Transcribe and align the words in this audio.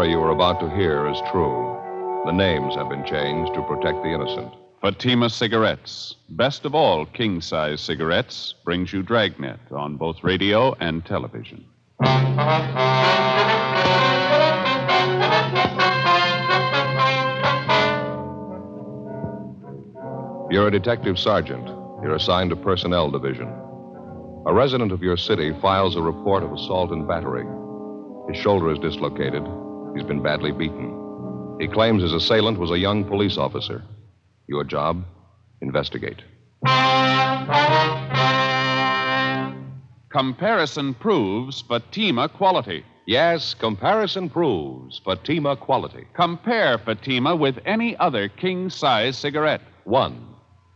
Story 0.00 0.12
you 0.12 0.20
are 0.22 0.30
about 0.30 0.58
to 0.58 0.70
hear 0.70 1.06
is 1.08 1.20
true. 1.30 1.78
The 2.24 2.32
names 2.32 2.74
have 2.74 2.88
been 2.88 3.04
changed 3.04 3.52
to 3.52 3.62
protect 3.64 4.02
the 4.02 4.08
innocent. 4.08 4.50
Fatima 4.80 5.28
Cigarettes, 5.28 6.16
best 6.30 6.64
of 6.64 6.74
all 6.74 7.04
king 7.04 7.42
size 7.42 7.82
cigarettes, 7.82 8.54
brings 8.64 8.94
you 8.94 9.02
Dragnet 9.02 9.60
on 9.70 9.98
both 9.98 10.16
radio 10.22 10.74
and 10.80 11.04
television. 11.04 11.66
You're 20.50 20.68
a 20.68 20.70
detective 20.70 21.18
sergeant. 21.18 21.66
You're 22.02 22.14
assigned 22.14 22.48
to 22.50 22.56
Personnel 22.56 23.10
Division. 23.10 23.48
A 24.46 24.52
resident 24.54 24.92
of 24.92 25.02
your 25.02 25.18
city 25.18 25.52
files 25.60 25.94
a 25.94 26.00
report 26.00 26.42
of 26.42 26.52
assault 26.52 26.90
and 26.90 27.06
battery. 27.06 27.44
His 28.32 28.42
shoulder 28.42 28.72
is 28.72 28.78
dislocated. 28.78 29.44
He's 29.94 30.04
been 30.04 30.22
badly 30.22 30.52
beaten. 30.52 31.56
He 31.60 31.66
claims 31.68 32.02
his 32.02 32.12
assailant 32.12 32.58
was 32.58 32.70
a 32.70 32.78
young 32.78 33.04
police 33.04 33.36
officer. 33.36 33.82
Your 34.48 34.64
job? 34.64 35.04
Investigate. 35.60 36.22
Comparison 40.10 40.94
proves 40.94 41.62
Fatima 41.62 42.28
quality. 42.28 42.84
Yes, 43.06 43.54
comparison 43.54 44.30
proves 44.30 45.00
Fatima 45.04 45.56
quality. 45.56 46.06
Compare 46.14 46.78
Fatima 46.78 47.34
with 47.34 47.58
any 47.64 47.96
other 47.96 48.28
king 48.28 48.70
size 48.70 49.18
cigarette. 49.18 49.62
One, 49.84 50.34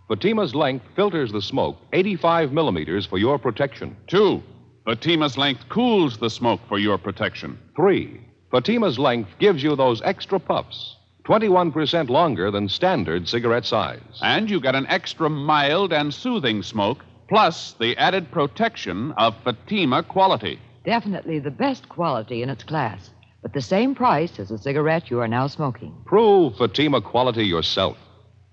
Fatima's 0.08 0.54
length 0.54 0.86
filters 0.96 1.32
the 1.32 1.40
smoke 1.40 1.76
85 1.92 2.52
millimeters 2.52 3.06
for 3.06 3.18
your 3.18 3.38
protection. 3.38 3.96
Two, 4.06 4.42
Fatima's 4.84 5.38
length 5.38 5.68
cools 5.68 6.18
the 6.18 6.28
smoke 6.28 6.60
for 6.68 6.78
your 6.78 6.98
protection. 6.98 7.58
Three, 7.76 8.20
Fatima's 8.54 9.00
length 9.00 9.30
gives 9.40 9.64
you 9.64 9.74
those 9.74 10.00
extra 10.02 10.38
puffs, 10.38 10.94
21% 11.24 12.08
longer 12.08 12.52
than 12.52 12.68
standard 12.68 13.26
cigarette 13.26 13.66
size. 13.66 14.20
And 14.22 14.48
you 14.48 14.60
get 14.60 14.76
an 14.76 14.86
extra 14.86 15.28
mild 15.28 15.92
and 15.92 16.14
soothing 16.14 16.62
smoke, 16.62 17.04
plus 17.28 17.74
the 17.80 17.96
added 17.96 18.30
protection 18.30 19.10
of 19.18 19.34
Fatima 19.42 20.04
quality. 20.04 20.60
Definitely 20.84 21.40
the 21.40 21.50
best 21.50 21.88
quality 21.88 22.44
in 22.44 22.48
its 22.48 22.62
class, 22.62 23.10
but 23.42 23.52
the 23.54 23.60
same 23.60 23.92
price 23.92 24.38
as 24.38 24.50
the 24.50 24.58
cigarette 24.58 25.10
you 25.10 25.18
are 25.18 25.26
now 25.26 25.48
smoking. 25.48 25.92
Prove 26.04 26.56
Fatima 26.56 27.00
quality 27.00 27.44
yourself 27.44 27.98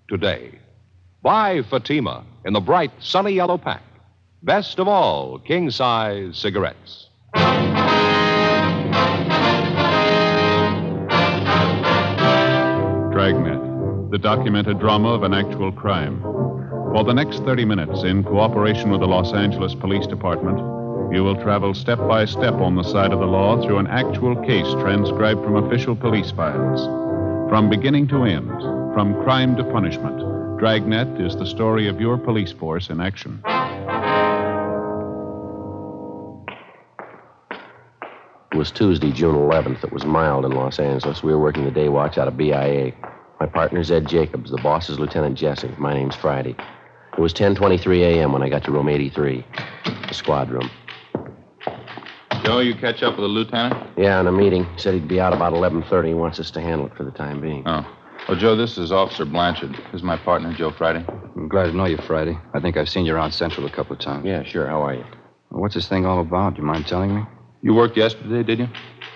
today. 0.10 0.58
Buy 1.22 1.62
Fatima 1.62 2.26
in 2.44 2.54
the 2.54 2.60
bright, 2.60 2.92
sunny 3.00 3.34
yellow 3.34 3.60
pack. 3.60 3.84
Best 4.42 4.80
of 4.80 4.88
all, 4.88 5.38
king 5.38 5.70
size 5.70 6.40
cigarettes. 6.40 7.10
Dragnet, 13.22 14.10
the 14.10 14.18
documented 14.18 14.80
drama 14.80 15.10
of 15.10 15.22
an 15.22 15.32
actual 15.32 15.72
crime. 15.72 16.24
For 16.24 17.04
the 17.04 17.14
next 17.14 17.44
30 17.44 17.66
minutes, 17.66 18.02
in 18.02 18.24
cooperation 18.24 18.90
with 18.90 19.02
the 19.02 19.06
Los 19.06 19.32
Angeles 19.32 19.76
Police 19.76 20.08
Department, 20.08 20.58
you 21.14 21.24
will 21.24 21.40
travel 21.40 21.76
step 21.76 22.00
by 22.00 22.26
step 22.26 22.56
on 22.56 22.76
the 22.76 22.84
side 22.84 23.14
of 23.14 23.20
the 23.20 23.28
law 23.28 23.62
through 23.62 23.78
an 23.78 23.86
actual 23.86 24.36
case 24.44 24.66
transcribed 24.82 25.44
from 25.44 25.58
official 25.58 25.96
police 25.96 26.32
files. 26.32 26.84
From 27.48 27.70
beginning 27.70 28.08
to 28.08 28.24
end, 28.24 28.50
from 28.96 29.22
crime 29.24 29.56
to 29.58 29.64
punishment, 29.66 30.58
Dragnet 30.58 31.22
is 31.22 31.36
the 31.36 31.46
story 31.46 31.88
of 31.88 32.02
your 32.02 32.18
police 32.18 32.52
force 32.52 32.90
in 32.90 33.00
action. 33.00 33.40
It 38.52 38.58
was 38.58 38.72
Tuesday, 38.72 39.12
June 39.12 39.36
11th. 39.36 39.84
It 39.84 39.94
was 39.94 40.06
mild 40.06 40.44
in 40.44 40.54
Los 40.54 40.80
Angeles. 40.80 41.22
We 41.22 41.32
were 41.32 41.40
working 41.40 41.66
the 41.66 41.72
day 41.72 41.88
watch 41.88 42.18
out 42.18 42.28
of 42.28 42.36
BIA. 42.36 42.94
My 43.42 43.48
partner's 43.48 43.90
Ed 43.90 44.08
Jacobs. 44.08 44.52
The 44.52 44.58
boss 44.58 44.88
is 44.88 45.00
Lieutenant 45.00 45.36
Jessing. 45.36 45.74
My 45.80 45.96
name's 45.96 46.16
Friday. 46.16 46.56
It 47.18 47.20
was 47.20 47.34
10:23 47.34 48.02
a.m. 48.02 48.34
when 48.34 48.44
I 48.44 48.50
got 48.50 48.64
to 48.66 48.72
room 48.72 48.88
83, 48.88 49.44
the 50.08 50.14
squad 50.14 50.52
room. 50.52 50.70
Joe, 52.44 52.60
you 52.60 52.76
catch 52.76 53.02
up 53.02 53.14
with 53.14 53.24
the 53.24 53.28
lieutenant? 53.28 53.98
Yeah, 53.98 54.20
in 54.20 54.28
a 54.28 54.32
meeting. 54.32 54.68
Said 54.78 54.94
he'd 54.94 55.08
be 55.08 55.20
out 55.20 55.34
about 55.34 55.54
11:30. 55.54 56.10
He 56.10 56.14
wants 56.14 56.40
us 56.40 56.52
to 56.52 56.62
handle 56.62 56.86
it 56.86 56.96
for 56.96 57.04
the 57.04 57.10
time 57.10 57.42
being. 57.42 57.64
Oh. 57.66 57.84
Well, 58.30 58.38
Joe, 58.38 58.56
this 58.56 58.78
is 58.78 58.92
Officer 58.92 59.26
Blanchard. 59.26 59.74
This 59.74 60.02
is 60.02 60.04
my 60.04 60.18
partner, 60.18 60.54
Joe 60.54 60.70
Friday. 60.70 61.04
I'm 61.36 61.50
glad 61.50 61.64
to 61.64 61.74
know 61.74 61.86
you, 61.86 61.98
Friday. 61.98 62.38
I 62.54 62.60
think 62.60 62.78
I've 62.78 62.90
seen 62.90 63.08
you 63.08 63.16
around 63.16 63.32
Central 63.32 63.66
a 63.66 63.72
couple 63.72 63.94
of 63.94 64.00
times. 64.00 64.24
Yeah, 64.24 64.44
sure. 64.44 64.68
How 64.68 64.84
are 64.84 64.94
you? 64.94 65.06
What's 65.50 65.74
this 65.74 65.88
thing 65.88 66.06
all 66.06 66.20
about? 66.22 66.54
Do 66.54 66.62
you 66.62 66.68
mind 66.68 66.86
telling 66.86 67.16
me? 67.16 67.24
You 67.64 67.74
worked 67.74 67.98
yesterday, 67.98 68.44
did 68.44 68.60
you? 68.60 68.68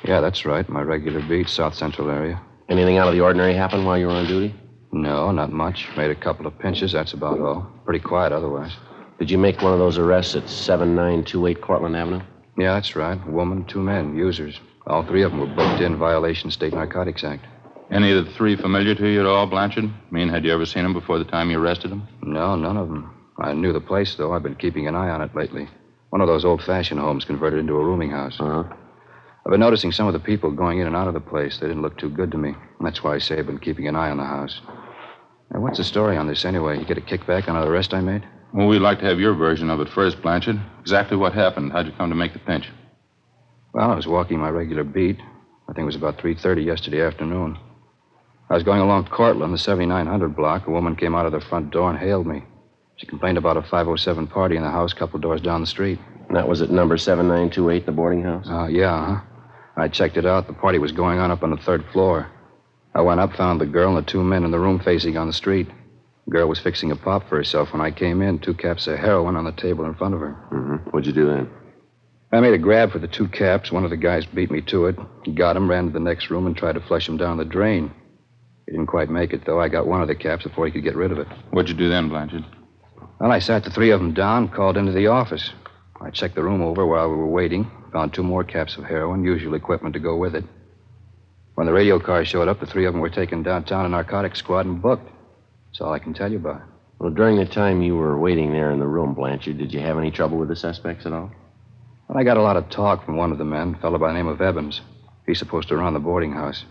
Yeah, 0.03 0.19
that's 0.19 0.45
right. 0.45 0.67
My 0.67 0.81
regular 0.81 1.21
beat, 1.21 1.47
South 1.47 1.75
Central 1.75 2.09
area. 2.09 2.41
Anything 2.69 2.97
out 2.97 3.07
of 3.07 3.13
the 3.13 3.21
ordinary 3.21 3.53
happen 3.53 3.85
while 3.85 3.97
you 3.97 4.07
were 4.07 4.13
on 4.13 4.25
duty? 4.27 4.53
No, 4.91 5.31
not 5.31 5.51
much. 5.51 5.87
Made 5.97 6.09
a 6.11 6.15
couple 6.15 6.47
of 6.47 6.57
pinches, 6.57 6.91
that's 6.93 7.13
about 7.13 7.39
all. 7.39 7.67
Pretty 7.83 7.99
quiet 7.99 8.31
otherwise. 8.31 8.71
Did 9.19 9.29
you 9.29 9.37
make 9.37 9.61
one 9.61 9.73
of 9.73 9.79
those 9.79 9.97
arrests 9.97 10.35
at 10.35 10.49
7928 10.49 11.61
Cortland 11.61 11.95
Avenue? 11.95 12.21
Yeah, 12.57 12.73
that's 12.73 12.95
right. 12.95 13.19
A 13.27 13.31
woman, 13.31 13.65
two 13.65 13.81
men, 13.81 14.15
users. 14.15 14.59
All 14.87 15.03
three 15.03 15.23
of 15.23 15.31
them 15.31 15.41
were 15.41 15.47
booked 15.55 15.81
in 15.81 15.97
violation 15.97 16.51
State 16.51 16.73
Narcotics 16.73 17.23
Act. 17.23 17.45
Any 17.91 18.11
of 18.11 18.25
the 18.25 18.31
three 18.31 18.55
familiar 18.55 18.95
to 18.95 19.07
you 19.07 19.19
at 19.19 19.25
all, 19.25 19.45
Blanchard? 19.45 19.85
I 19.85 20.13
mean, 20.13 20.29
had 20.29 20.43
you 20.43 20.51
ever 20.51 20.65
seen 20.65 20.83
them 20.83 20.93
before 20.93 21.19
the 21.19 21.25
time 21.25 21.51
you 21.51 21.59
arrested 21.59 21.91
them? 21.91 22.07
No, 22.21 22.55
none 22.55 22.77
of 22.77 22.87
them. 22.87 23.13
I 23.37 23.53
knew 23.53 23.73
the 23.73 23.81
place, 23.81 24.15
though. 24.15 24.33
I've 24.33 24.43
been 24.43 24.55
keeping 24.55 24.87
an 24.87 24.95
eye 24.95 25.09
on 25.09 25.21
it 25.21 25.35
lately. 25.35 25.67
One 26.09 26.21
of 26.21 26.27
those 26.27 26.45
old 26.45 26.63
fashioned 26.63 26.99
homes 26.99 27.25
converted 27.25 27.59
into 27.59 27.73
a 27.75 27.83
rooming 27.83 28.09
house. 28.09 28.37
Uh-huh. 28.39 28.63
I've 29.45 29.51
been 29.51 29.59
noticing 29.59 29.91
some 29.91 30.07
of 30.07 30.13
the 30.13 30.19
people 30.19 30.49
going 30.49 30.79
in 30.79 30.87
and 30.87 30.95
out 30.95 31.07
of 31.07 31.13
the 31.13 31.19
place. 31.19 31.59
They 31.59 31.67
didn't 31.67 31.83
look 31.83 31.99
too 31.99 32.09
good 32.09 32.31
to 32.31 32.37
me. 32.37 32.55
That's 32.81 33.03
why 33.03 33.13
I 33.13 33.19
say 33.19 33.37
I've 33.37 33.45
been 33.45 33.59
keeping 33.59 33.87
an 33.87 33.95
eye 33.95 34.09
on 34.09 34.17
the 34.17 34.23
house. 34.23 34.59
Now, 35.53 35.59
what's 35.59 35.77
the 35.77 35.83
story 35.83 36.17
on 36.17 36.27
this 36.27 36.45
anyway? 36.45 36.79
You 36.79 36.85
get 36.85 36.97
a 36.97 37.01
kickback 37.01 37.47
on 37.47 37.55
an 37.55 37.67
arrest 37.67 37.93
I 37.93 38.01
made? 38.01 38.23
Well, 38.53 38.67
we'd 38.67 38.79
like 38.79 38.99
to 38.99 39.05
have 39.05 39.19
your 39.19 39.35
version 39.35 39.69
of 39.69 39.79
it 39.81 39.89
first, 39.89 40.19
Blanchard. 40.23 40.59
Exactly 40.81 41.15
what 41.15 41.33
happened? 41.33 41.73
How'd 41.73 41.85
you 41.85 41.91
come 41.91 42.09
to 42.09 42.15
make 42.15 42.33
the 42.33 42.39
pinch? 42.39 42.69
Well, 43.71 43.91
I 43.91 43.95
was 43.95 44.07
walking 44.07 44.39
my 44.39 44.49
regular 44.49 44.83
beat. 44.83 45.19
I 45.69 45.73
think 45.73 45.83
it 45.83 45.85
was 45.85 45.95
about 45.95 46.17
3.30 46.17 46.65
yesterday 46.65 47.01
afternoon. 47.01 47.59
I 48.49 48.55
was 48.55 48.63
going 48.63 48.81
along 48.81 49.09
Cortland, 49.09 49.53
the 49.53 49.59
7900 49.59 50.35
block. 50.35 50.65
A 50.65 50.71
woman 50.71 50.95
came 50.95 51.13
out 51.13 51.27
of 51.27 51.33
the 51.33 51.41
front 51.41 51.69
door 51.69 51.91
and 51.91 51.99
hailed 51.99 52.25
me. 52.25 52.43
She 52.95 53.05
complained 53.05 53.37
about 53.37 53.57
a 53.57 53.61
507 53.61 54.25
party 54.25 54.55
in 54.55 54.63
the 54.63 54.71
house 54.71 54.93
a 54.93 54.95
couple 54.95 55.19
doors 55.19 55.41
down 55.41 55.61
the 55.61 55.67
street. 55.67 55.99
And 56.29 56.35
that 56.35 56.47
was 56.47 56.63
at 56.63 56.71
number 56.71 56.97
7928, 56.97 57.85
the 57.85 57.91
boarding 57.91 58.23
house? 58.23 58.47
Uh, 58.49 58.67
yeah, 58.67 59.17
huh? 59.17 59.34
I 59.77 59.87
checked 59.87 60.17
it 60.17 60.25
out. 60.25 60.47
The 60.47 60.53
party 60.53 60.79
was 60.79 60.91
going 60.91 61.19
on 61.19 61.31
up 61.31 61.43
on 61.43 61.51
the 61.51 61.57
third 61.57 61.85
floor. 61.91 62.31
I 62.93 63.01
went 63.01 63.19
up, 63.19 63.35
found 63.35 63.59
the 63.59 63.65
girl 63.65 63.95
and 63.95 64.05
the 64.05 64.09
two 64.09 64.23
men 64.23 64.45
in 64.45 64.51
the 64.51 64.59
room 64.59 64.79
facing 64.79 65.17
on 65.17 65.27
the 65.27 65.33
street. 65.33 65.67
The 66.25 66.31
girl 66.31 66.47
was 66.47 66.59
fixing 66.59 66.91
a 66.91 66.95
pop 66.95 67.27
for 67.27 67.35
herself 67.35 67.73
when 67.73 67.81
I 67.81 67.91
came 67.91 68.21
in, 68.21 68.39
two 68.39 68.53
caps 68.53 68.87
of 68.87 68.97
heroin 68.97 69.35
on 69.35 69.43
the 69.43 69.51
table 69.51 69.85
in 69.85 69.93
front 69.95 70.13
of 70.13 70.21
her. 70.21 70.35
Mm-hmm. 70.51 70.89
What'd 70.89 71.05
you 71.05 71.13
do 71.13 71.27
then? 71.27 71.49
I 72.31 72.39
made 72.39 72.53
a 72.53 72.57
grab 72.57 72.91
for 72.91 72.99
the 72.99 73.07
two 73.07 73.27
caps. 73.27 73.71
One 73.71 73.83
of 73.83 73.89
the 73.89 73.97
guys 73.97 74.25
beat 74.25 74.49
me 74.49 74.61
to 74.61 74.87
it. 74.87 74.97
He 75.23 75.31
got 75.31 75.55
him, 75.55 75.69
ran 75.69 75.87
to 75.87 75.91
the 75.91 75.99
next 75.99 76.29
room, 76.29 76.47
and 76.47 76.57
tried 76.57 76.73
to 76.73 76.81
flush 76.81 77.07
him 77.07 77.17
down 77.17 77.37
the 77.37 77.45
drain. 77.45 77.93
He 78.65 78.71
didn't 78.71 78.87
quite 78.87 79.09
make 79.09 79.33
it, 79.33 79.45
though. 79.45 79.61
I 79.61 79.69
got 79.69 79.87
one 79.87 80.01
of 80.01 80.07
the 80.07 80.15
caps 80.15 80.43
before 80.43 80.65
he 80.65 80.71
could 80.71 80.83
get 80.83 80.95
rid 80.95 81.11
of 81.11 81.19
it. 81.19 81.27
What'd 81.51 81.69
you 81.69 81.75
do 81.75 81.89
then, 81.89 82.09
Blanchard? 82.09 82.45
Well, 83.19 83.31
I 83.31 83.39
sat 83.39 83.63
the 83.63 83.69
three 83.69 83.91
of 83.91 83.99
them 83.99 84.13
down, 84.13 84.49
called 84.49 84.77
into 84.77 84.91
the 84.91 85.07
office. 85.07 85.51
I 86.01 86.09
checked 86.09 86.35
the 86.35 86.43
room 86.43 86.61
over 86.61 86.85
while 86.85 87.09
we 87.09 87.15
were 87.15 87.27
waiting, 87.27 87.71
found 87.95 88.13
two 88.13 88.23
more 88.23 88.43
caps 88.43 88.75
of 88.75 88.83
heroin, 88.83 89.23
usual 89.23 89.53
equipment 89.53 89.93
to 89.93 90.01
go 90.01 90.17
with 90.17 90.35
it. 90.35 90.43
When 91.53 91.65
the 91.65 91.71
radio 91.71 91.97
car 91.97 92.25
showed 92.25 92.49
up, 92.49 92.59
the 92.59 92.65
three 92.65 92.85
of 92.85 92.91
them 92.91 92.99
were 92.99 93.09
taken 93.09 93.41
downtown 93.41 93.85
to 93.85 93.89
narcotics 93.89 94.39
squad 94.39 94.65
and 94.65 94.81
booked. 94.81 95.09
That's 95.67 95.79
all 95.79 95.93
I 95.93 95.99
can 95.99 96.13
tell 96.13 96.29
you 96.29 96.37
about 96.37 96.57
it. 96.57 96.67
Well, 96.99 97.11
during 97.11 97.37
the 97.37 97.45
time 97.45 97.81
you 97.81 97.95
were 97.95 98.19
waiting 98.19 98.51
there 98.51 98.71
in 98.71 98.79
the 98.79 98.85
room, 98.85 99.13
Blanchard, 99.13 99.57
did 99.59 99.73
you 99.73 99.79
have 99.79 99.97
any 99.97 100.11
trouble 100.11 100.37
with 100.37 100.49
the 100.49 100.57
suspects 100.57 101.05
at 101.05 101.13
all? 101.13 101.31
Well, 102.09 102.17
I 102.17 102.25
got 102.25 102.35
a 102.35 102.41
lot 102.41 102.57
of 102.57 102.69
talk 102.69 103.05
from 103.05 103.15
one 103.15 103.31
of 103.31 103.37
the 103.37 103.45
men, 103.45 103.75
a 103.75 103.81
fellow 103.81 103.97
by 103.97 104.09
the 104.09 104.15
name 104.15 104.27
of 104.27 104.41
Evans. 104.41 104.81
He's 105.25 105.39
supposed 105.39 105.69
to 105.69 105.77
run 105.77 105.93
the 105.93 105.99
boarding 106.01 106.33
house. 106.33 106.65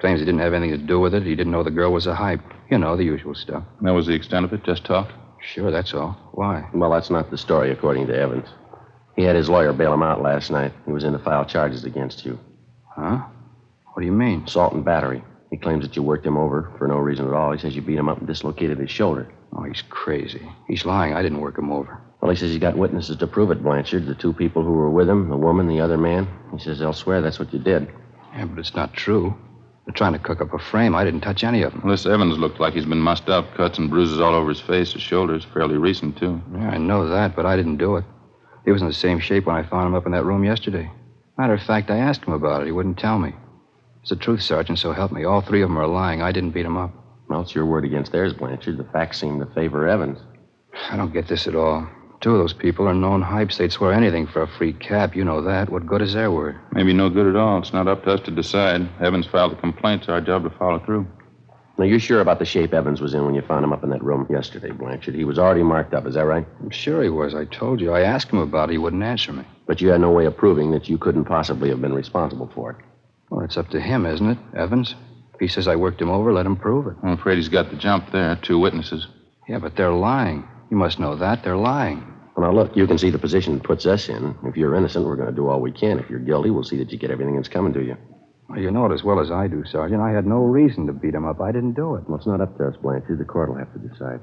Claims 0.00 0.18
he 0.18 0.24
didn't 0.24 0.40
have 0.40 0.54
anything 0.54 0.80
to 0.80 0.86
do 0.86 0.98
with 0.98 1.12
it. 1.12 1.24
He 1.24 1.34
didn't 1.34 1.52
know 1.52 1.62
the 1.62 1.70
girl 1.70 1.92
was 1.92 2.06
a 2.06 2.14
hype. 2.14 2.40
You 2.70 2.78
know, 2.78 2.96
the 2.96 3.04
usual 3.04 3.34
stuff. 3.34 3.64
That 3.82 3.92
was 3.92 4.06
the 4.06 4.14
extent 4.14 4.46
of 4.46 4.52
it? 4.54 4.64
Just 4.64 4.86
talk? 4.86 5.12
Sure, 5.42 5.70
that's 5.70 5.92
all. 5.92 6.16
Why? 6.32 6.66
Well, 6.72 6.90
that's 6.90 7.10
not 7.10 7.30
the 7.30 7.36
story, 7.36 7.70
according 7.70 8.06
to 8.06 8.18
Evans. 8.18 8.48
He 9.18 9.24
had 9.24 9.34
his 9.34 9.48
lawyer 9.48 9.72
bail 9.72 9.92
him 9.92 10.04
out 10.04 10.22
last 10.22 10.48
night. 10.48 10.72
He 10.86 10.92
was 10.92 11.02
in 11.02 11.12
to 11.12 11.18
file 11.18 11.44
charges 11.44 11.82
against 11.82 12.24
you. 12.24 12.38
Huh? 12.88 13.18
What 13.92 14.00
do 14.00 14.06
you 14.06 14.12
mean? 14.12 14.44
Assault 14.44 14.74
and 14.74 14.84
battery. 14.84 15.24
He 15.50 15.56
claims 15.56 15.84
that 15.84 15.96
you 15.96 16.04
worked 16.04 16.24
him 16.24 16.36
over 16.36 16.72
for 16.78 16.86
no 16.86 16.98
reason 16.98 17.26
at 17.26 17.32
all. 17.32 17.50
He 17.50 17.58
says 17.58 17.74
you 17.74 17.82
beat 17.82 17.98
him 17.98 18.08
up 18.08 18.18
and 18.18 18.28
dislocated 18.28 18.78
his 18.78 18.92
shoulder. 18.92 19.28
Oh, 19.56 19.64
he's 19.64 19.82
crazy. 19.90 20.48
He's 20.68 20.84
lying. 20.84 21.14
I 21.14 21.22
didn't 21.22 21.40
work 21.40 21.58
him 21.58 21.72
over. 21.72 22.00
Well, 22.20 22.30
he 22.30 22.36
says 22.36 22.50
he's 22.50 22.60
got 22.60 22.78
witnesses 22.78 23.16
to 23.16 23.26
prove 23.26 23.50
it, 23.50 23.60
Blanchard. 23.60 24.06
The 24.06 24.14
two 24.14 24.32
people 24.32 24.62
who 24.62 24.70
were 24.70 24.90
with 24.90 25.08
him, 25.08 25.30
the 25.30 25.36
woman, 25.36 25.66
the 25.66 25.80
other 25.80 25.98
man. 25.98 26.28
He 26.52 26.60
says 26.60 26.78
they'll 26.78 26.92
swear 26.92 27.20
that's 27.20 27.40
what 27.40 27.52
you 27.52 27.58
did. 27.58 27.90
Yeah, 28.36 28.44
but 28.44 28.60
it's 28.60 28.76
not 28.76 28.94
true. 28.94 29.36
They're 29.84 29.94
trying 29.94 30.12
to 30.12 30.20
cook 30.20 30.40
up 30.40 30.54
a 30.54 30.60
frame. 30.60 30.94
I 30.94 31.02
didn't 31.02 31.22
touch 31.22 31.42
any 31.42 31.62
of 31.62 31.72
them. 31.72 31.80
Well, 31.82 31.90
this 31.90 32.06
Evans 32.06 32.38
looked 32.38 32.60
like 32.60 32.74
he's 32.74 32.86
been 32.86 33.00
mussed 33.00 33.28
up, 33.28 33.52
cuts 33.56 33.78
and 33.78 33.90
bruises 33.90 34.20
all 34.20 34.34
over 34.36 34.50
his 34.50 34.60
face. 34.60 34.92
His 34.92 35.02
shoulder's 35.02 35.44
fairly 35.44 35.76
recent, 35.76 36.18
too. 36.18 36.40
Yeah, 36.52 36.70
I 36.70 36.78
know 36.78 37.08
that, 37.08 37.34
but 37.34 37.46
I 37.46 37.56
didn't 37.56 37.78
do 37.78 37.96
it. 37.96 38.04
He 38.68 38.72
was 38.72 38.82
in 38.82 38.88
the 38.88 38.92
same 38.92 39.18
shape 39.18 39.46
when 39.46 39.56
I 39.56 39.62
found 39.62 39.86
him 39.86 39.94
up 39.94 40.04
in 40.04 40.12
that 40.12 40.26
room 40.26 40.44
yesterday. 40.44 40.90
Matter 41.38 41.54
of 41.54 41.62
fact, 41.62 41.90
I 41.90 41.96
asked 41.96 42.24
him 42.24 42.34
about 42.34 42.60
it. 42.60 42.66
He 42.66 42.72
wouldn't 42.72 42.98
tell 42.98 43.18
me. 43.18 43.32
It's 44.02 44.10
the 44.10 44.16
truth, 44.16 44.42
Sergeant, 44.42 44.78
so 44.78 44.92
help 44.92 45.10
me. 45.10 45.24
All 45.24 45.40
three 45.40 45.62
of 45.62 45.70
them 45.70 45.78
are 45.78 45.86
lying. 45.86 46.20
I 46.20 46.32
didn't 46.32 46.50
beat 46.50 46.66
him 46.66 46.76
up. 46.76 46.92
Well, 47.30 47.40
it's 47.40 47.54
your 47.54 47.64
word 47.64 47.86
against 47.86 48.12
theirs, 48.12 48.34
Blanchard. 48.34 48.76
The 48.76 48.84
facts 48.84 49.20
seem 49.20 49.38
to 49.38 49.46
favor 49.54 49.88
Evans. 49.88 50.18
I 50.90 50.98
don't 50.98 51.14
get 51.14 51.28
this 51.28 51.46
at 51.46 51.54
all. 51.54 51.88
Two 52.20 52.32
of 52.32 52.40
those 52.40 52.52
people 52.52 52.86
are 52.86 52.92
known 52.92 53.22
hypes. 53.22 53.56
They'd 53.56 53.72
swear 53.72 53.94
anything 53.94 54.26
for 54.26 54.42
a 54.42 54.46
free 54.58 54.74
cap. 54.74 55.16
You 55.16 55.24
know 55.24 55.40
that. 55.40 55.70
What 55.70 55.86
good 55.86 56.02
is 56.02 56.12
their 56.12 56.30
word? 56.30 56.60
Maybe 56.72 56.92
no 56.92 57.08
good 57.08 57.26
at 57.26 57.36
all. 57.36 57.56
It's 57.60 57.72
not 57.72 57.88
up 57.88 58.04
to 58.04 58.12
us 58.12 58.20
to 58.26 58.30
decide. 58.30 58.86
Evans 59.00 59.24
filed 59.26 59.54
a 59.54 59.56
complaint. 59.56 60.02
It's 60.02 60.10
our 60.10 60.20
job 60.20 60.42
to 60.42 60.50
follow 60.50 60.78
through. 60.80 61.06
Now, 61.78 61.84
you're 61.84 62.00
sure 62.00 62.20
about 62.20 62.40
the 62.40 62.44
shape 62.44 62.74
Evans 62.74 63.00
was 63.00 63.14
in 63.14 63.24
when 63.24 63.36
you 63.36 63.42
found 63.42 63.64
him 63.64 63.72
up 63.72 63.84
in 63.84 63.90
that 63.90 64.02
room 64.02 64.26
yesterday, 64.28 64.72
Blanchard? 64.72 65.14
He 65.14 65.24
was 65.24 65.38
already 65.38 65.62
marked 65.62 65.94
up, 65.94 66.06
is 66.06 66.14
that 66.14 66.24
right? 66.24 66.44
I'm 66.60 66.70
sure 66.70 67.04
he 67.04 67.08
was. 67.08 67.36
I 67.36 67.44
told 67.44 67.80
you. 67.80 67.92
I 67.92 68.00
asked 68.00 68.30
him 68.30 68.40
about 68.40 68.68
it. 68.68 68.72
He 68.72 68.78
wouldn't 68.78 69.04
answer 69.04 69.32
me. 69.32 69.44
But 69.66 69.80
you 69.80 69.88
had 69.90 70.00
no 70.00 70.10
way 70.10 70.26
of 70.26 70.36
proving 70.36 70.72
that 70.72 70.88
you 70.88 70.98
couldn't 70.98 71.26
possibly 71.26 71.68
have 71.68 71.80
been 71.80 71.94
responsible 71.94 72.50
for 72.52 72.72
it. 72.72 72.76
Well, 73.30 73.44
it's 73.44 73.56
up 73.56 73.68
to 73.70 73.80
him, 73.80 74.06
isn't 74.06 74.28
it, 74.28 74.38
Evans? 74.56 74.96
If 75.34 75.40
he 75.40 75.46
says 75.46 75.68
I 75.68 75.76
worked 75.76 76.02
him 76.02 76.10
over, 76.10 76.32
let 76.32 76.46
him 76.46 76.56
prove 76.56 76.88
it. 76.88 76.96
I'm 77.04 77.12
afraid 77.12 77.36
he's 77.36 77.48
got 77.48 77.70
the 77.70 77.76
jump 77.76 78.10
there. 78.10 78.34
Two 78.42 78.58
witnesses. 78.58 79.06
Yeah, 79.48 79.58
but 79.58 79.76
they're 79.76 79.92
lying. 79.92 80.48
You 80.72 80.76
must 80.76 80.98
know 80.98 81.14
that. 81.14 81.44
They're 81.44 81.56
lying. 81.56 82.02
Well, 82.36 82.50
now, 82.50 82.58
look, 82.58 82.76
you 82.76 82.88
can 82.88 82.98
see 82.98 83.10
the 83.10 83.18
position 83.18 83.56
it 83.56 83.62
puts 83.62 83.86
us 83.86 84.08
in. 84.08 84.36
If 84.44 84.56
you're 84.56 84.74
innocent, 84.74 85.06
we're 85.06 85.16
going 85.16 85.28
to 85.28 85.34
do 85.34 85.48
all 85.48 85.60
we 85.60 85.70
can. 85.70 86.00
If 86.00 86.10
you're 86.10 86.18
guilty, 86.18 86.50
we'll 86.50 86.64
see 86.64 86.78
that 86.78 86.90
you 86.90 86.98
get 86.98 87.12
everything 87.12 87.36
that's 87.36 87.48
coming 87.48 87.72
to 87.74 87.84
you. 87.84 87.96
Well, 88.48 88.58
you 88.58 88.70
know 88.70 88.86
it 88.86 88.94
as 88.94 89.04
well 89.04 89.20
as 89.20 89.30
I 89.30 89.46
do, 89.46 89.64
Sergeant. 89.66 90.00
I 90.00 90.10
had 90.10 90.26
no 90.26 90.38
reason 90.38 90.86
to 90.86 90.92
beat 90.92 91.14
him 91.14 91.26
up. 91.26 91.40
I 91.40 91.52
didn't 91.52 91.74
do 91.74 91.96
it. 91.96 92.08
Well, 92.08 92.16
it's 92.16 92.26
not 92.26 92.40
up 92.40 92.56
to 92.56 92.68
us, 92.68 92.76
Blanchard. 92.80 93.18
The 93.18 93.24
court 93.24 93.50
will 93.50 93.58
have 93.58 93.72
to 93.74 93.78
decide. 93.78 94.20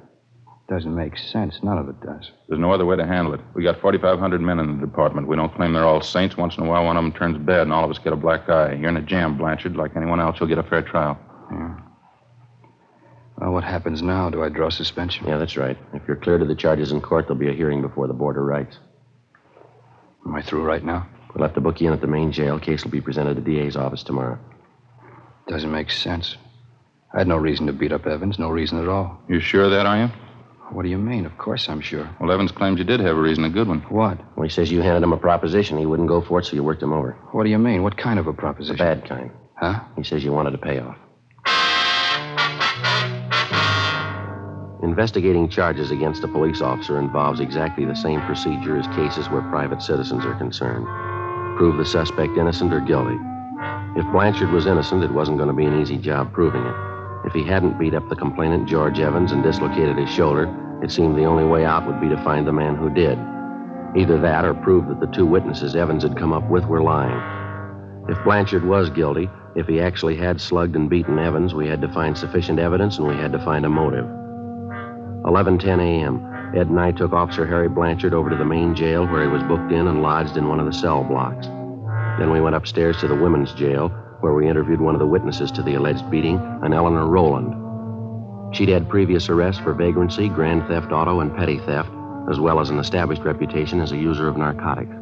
Doesn't 0.67 0.95
make 0.95 1.15
sense. 1.15 1.59
None 1.61 1.77
of 1.77 1.89
it 1.89 2.01
does. 2.01 2.31
There's 2.49 2.59
no 2.59 2.71
other 2.71 2.87
way 2.87 2.95
to 2.95 3.05
handle 3.05 3.35
it. 3.35 3.41
We 3.53 3.61
got 3.61 3.79
4,500 3.79 4.41
men 4.41 4.57
in 4.57 4.79
the 4.79 4.85
department. 4.87 5.27
We 5.27 5.35
don't 5.35 5.53
claim 5.53 5.73
they're 5.73 5.85
all 5.85 6.01
saints. 6.01 6.37
Once 6.37 6.57
in 6.57 6.65
a 6.65 6.67
while, 6.67 6.85
one 6.85 6.97
of 6.97 7.03
them 7.03 7.11
turns 7.13 7.37
bad, 7.37 7.61
and 7.61 7.73
all 7.73 7.83
of 7.83 7.91
us 7.91 7.99
get 7.99 8.13
a 8.13 8.15
black 8.15 8.49
eye. 8.49 8.73
You're 8.73 8.89
in 8.89 8.97
a 8.97 9.01
jam, 9.01 9.37
Blanchard. 9.37 9.75
Like 9.75 9.95
anyone 9.95 10.19
else, 10.19 10.37
you'll 10.39 10.49
get 10.49 10.57
a 10.57 10.63
fair 10.63 10.81
trial. 10.81 11.19
Yeah. 11.51 11.75
Well, 13.37 13.51
what 13.51 13.63
happens 13.63 14.01
now? 14.01 14.31
Do 14.31 14.41
I 14.41 14.49
draw 14.49 14.69
suspension? 14.69 15.27
Yeah, 15.27 15.37
that's 15.37 15.55
right. 15.55 15.77
If 15.93 16.01
you're 16.07 16.17
cleared 16.17 16.41
of 16.41 16.47
the 16.47 16.55
charges 16.55 16.91
in 16.91 16.99
court, 16.99 17.25
there'll 17.25 17.39
be 17.39 17.49
a 17.49 17.53
hearing 17.53 17.83
before 17.83 18.07
the 18.07 18.13
Board 18.13 18.37
of 18.37 18.43
Rights. 18.43 18.79
Am 20.25 20.33
I 20.33 20.41
through 20.41 20.63
right 20.63 20.83
now? 20.83 21.07
We'll 21.35 21.45
have 21.45 21.55
to 21.55 21.61
book 21.61 21.81
you 21.81 21.87
in 21.87 21.93
at 21.93 22.01
the 22.01 22.07
main 22.07 22.31
jail. 22.31 22.57
Case 22.59 22.83
will 22.83 22.91
be 22.91 23.01
presented 23.01 23.35
to 23.35 23.41
the 23.41 23.51
DA's 23.55 23.75
office 23.75 24.03
tomorrow. 24.03 24.39
Doesn't 25.47 25.71
make 25.71 25.91
sense. 25.91 26.37
I 27.13 27.19
had 27.19 27.27
no 27.27 27.37
reason 27.37 27.67
to 27.67 27.73
beat 27.73 27.91
up 27.91 28.07
Evans. 28.07 28.39
No 28.39 28.49
reason 28.49 28.81
at 28.81 28.87
all. 28.89 29.19
You 29.27 29.39
sure 29.39 29.65
of 29.65 29.71
that, 29.71 29.85
are 29.85 29.97
you? 29.97 30.07
What 30.71 30.83
do 30.83 30.89
you 30.89 30.97
mean? 30.97 31.25
Of 31.25 31.37
course 31.37 31.69
I'm 31.69 31.81
sure. 31.81 32.09
Well, 32.19 32.31
Evans 32.31 32.51
claims 32.51 32.79
you 32.79 32.85
did 32.85 32.99
have 33.01 33.15
a 33.17 33.21
reason, 33.21 33.43
a 33.43 33.49
good 33.49 33.67
one. 33.67 33.81
What? 33.89 34.17
Well, 34.35 34.43
he 34.43 34.49
says 34.49 34.71
you 34.71 34.81
handed 34.81 35.03
him 35.03 35.13
a 35.13 35.17
proposition. 35.17 35.77
He 35.77 35.85
wouldn't 35.85 36.07
go 36.07 36.21
for 36.21 36.39
it, 36.39 36.45
so 36.45 36.55
you 36.55 36.63
worked 36.63 36.81
him 36.81 36.91
over. 36.93 37.11
What 37.33 37.43
do 37.43 37.49
you 37.49 37.59
mean? 37.59 37.83
What 37.83 37.97
kind 37.97 38.17
of 38.17 38.27
a 38.27 38.31
The 38.31 38.37
proposition? 38.37 38.77
bad 38.77 39.07
kind. 39.07 39.29
Huh? 39.55 39.81
He 39.95 40.03
says 40.03 40.23
you 40.23 40.31
wanted 40.31 40.55
a 40.55 40.57
payoff. 40.57 40.97
Investigating 44.83 45.49
charges 45.49 45.91
against 45.91 46.23
a 46.23 46.27
police 46.27 46.61
officer 46.61 46.99
involves 46.99 47.39
exactly 47.39 47.85
the 47.85 47.95
same 47.95 48.21
procedure 48.21 48.77
as 48.77 48.87
cases 48.95 49.29
where 49.29 49.41
private 49.43 49.81
citizens 49.81 50.25
are 50.25 50.35
concerned. 50.35 50.85
Prove 51.55 51.77
the 51.77 51.85
suspect 51.85 52.37
innocent 52.37 52.73
or 52.73 52.81
guilty. 52.81 53.17
If 53.95 54.05
Blanchard 54.11 54.51
was 54.51 54.65
innocent, 54.65 55.03
it 55.03 55.11
wasn't 55.11 55.37
going 55.37 55.47
to 55.47 55.55
be 55.55 55.65
an 55.65 55.81
easy 55.81 55.97
job 55.97 56.33
proving 56.33 56.65
it. 56.65 56.75
If 57.25 57.31
he 57.31 57.43
hadn't 57.43 57.79
beat 57.79 57.93
up 57.93 58.07
the 58.09 58.15
complainant, 58.15 58.67
George 58.67 58.99
Evans, 58.99 59.31
and 59.31 59.41
dislocated 59.41 59.97
his 59.97 60.09
shoulder, 60.09 60.53
it 60.83 60.91
seemed 60.91 61.15
the 61.15 61.23
only 61.23 61.45
way 61.45 61.63
out 61.63 61.87
would 61.87 62.01
be 62.01 62.09
to 62.09 62.23
find 62.23 62.45
the 62.45 62.51
man 62.51 62.75
who 62.75 62.89
did. 62.89 63.17
Either 63.95 64.19
that 64.19 64.43
or 64.43 64.53
prove 64.53 64.89
that 64.89 64.99
the 64.99 65.07
two 65.07 65.25
witnesses 65.25 65.77
Evans 65.77 66.03
had 66.03 66.17
come 66.17 66.33
up 66.33 66.49
with 66.49 66.65
were 66.65 66.83
lying. 66.83 67.21
If 68.09 68.21
Blanchard 68.25 68.65
was 68.65 68.89
guilty, 68.89 69.29
if 69.55 69.65
he 69.65 69.79
actually 69.79 70.17
had 70.17 70.41
slugged 70.41 70.75
and 70.75 70.89
beaten 70.89 71.17
Evans, 71.17 71.53
we 71.53 71.67
had 71.67 71.79
to 71.81 71.93
find 71.93 72.17
sufficient 72.17 72.59
evidence 72.59 72.97
and 72.97 73.07
we 73.07 73.15
had 73.15 73.31
to 73.31 73.39
find 73.39 73.65
a 73.65 73.69
motive. 73.69 74.05
11:10 75.23 75.79
a.m. 75.79 76.34
Ed 76.55 76.67
and 76.67 76.79
I 76.79 76.91
took 76.91 77.11
Officer 77.11 77.45
Harry 77.45 77.67
Blanchard 77.67 78.13
over 78.13 78.29
to 78.29 78.35
the 78.37 78.45
main 78.45 78.75
jail 78.75 79.05
where 79.05 79.21
he 79.23 79.27
was 79.27 79.43
booked 79.43 79.73
in 79.73 79.87
and 79.87 80.01
lodged 80.01 80.37
in 80.37 80.47
one 80.47 80.61
of 80.61 80.65
the 80.65 80.71
cell 80.71 81.03
blocks. 81.03 81.47
Then 82.17 82.31
we 82.31 82.39
went 82.39 82.55
upstairs 82.55 82.97
to 83.01 83.09
the 83.09 83.15
women's 83.15 83.53
jail 83.53 83.89
where 84.21 84.33
we 84.33 84.47
interviewed 84.47 84.79
one 84.79 84.95
of 84.95 84.99
the 84.99 85.05
witnesses 85.05 85.51
to 85.51 85.61
the 85.61 85.75
alleged 85.75 86.09
beating, 86.09 86.37
an 86.63 86.73
Eleanor 86.73 87.07
Rowland. 87.07 88.55
She'd 88.55 88.69
had 88.69 88.87
previous 88.87 89.27
arrests 89.27 89.61
for 89.61 89.73
vagrancy, 89.73 90.29
grand 90.29 90.65
theft 90.67 90.93
auto, 90.93 91.19
and 91.19 91.35
petty 91.35 91.59
theft, 91.59 91.89
as 92.31 92.39
well 92.39 92.61
as 92.61 92.69
an 92.69 92.79
established 92.79 93.23
reputation 93.23 93.81
as 93.81 93.91
a 93.91 93.97
user 93.97 94.29
of 94.29 94.37
narcotics. 94.37 94.95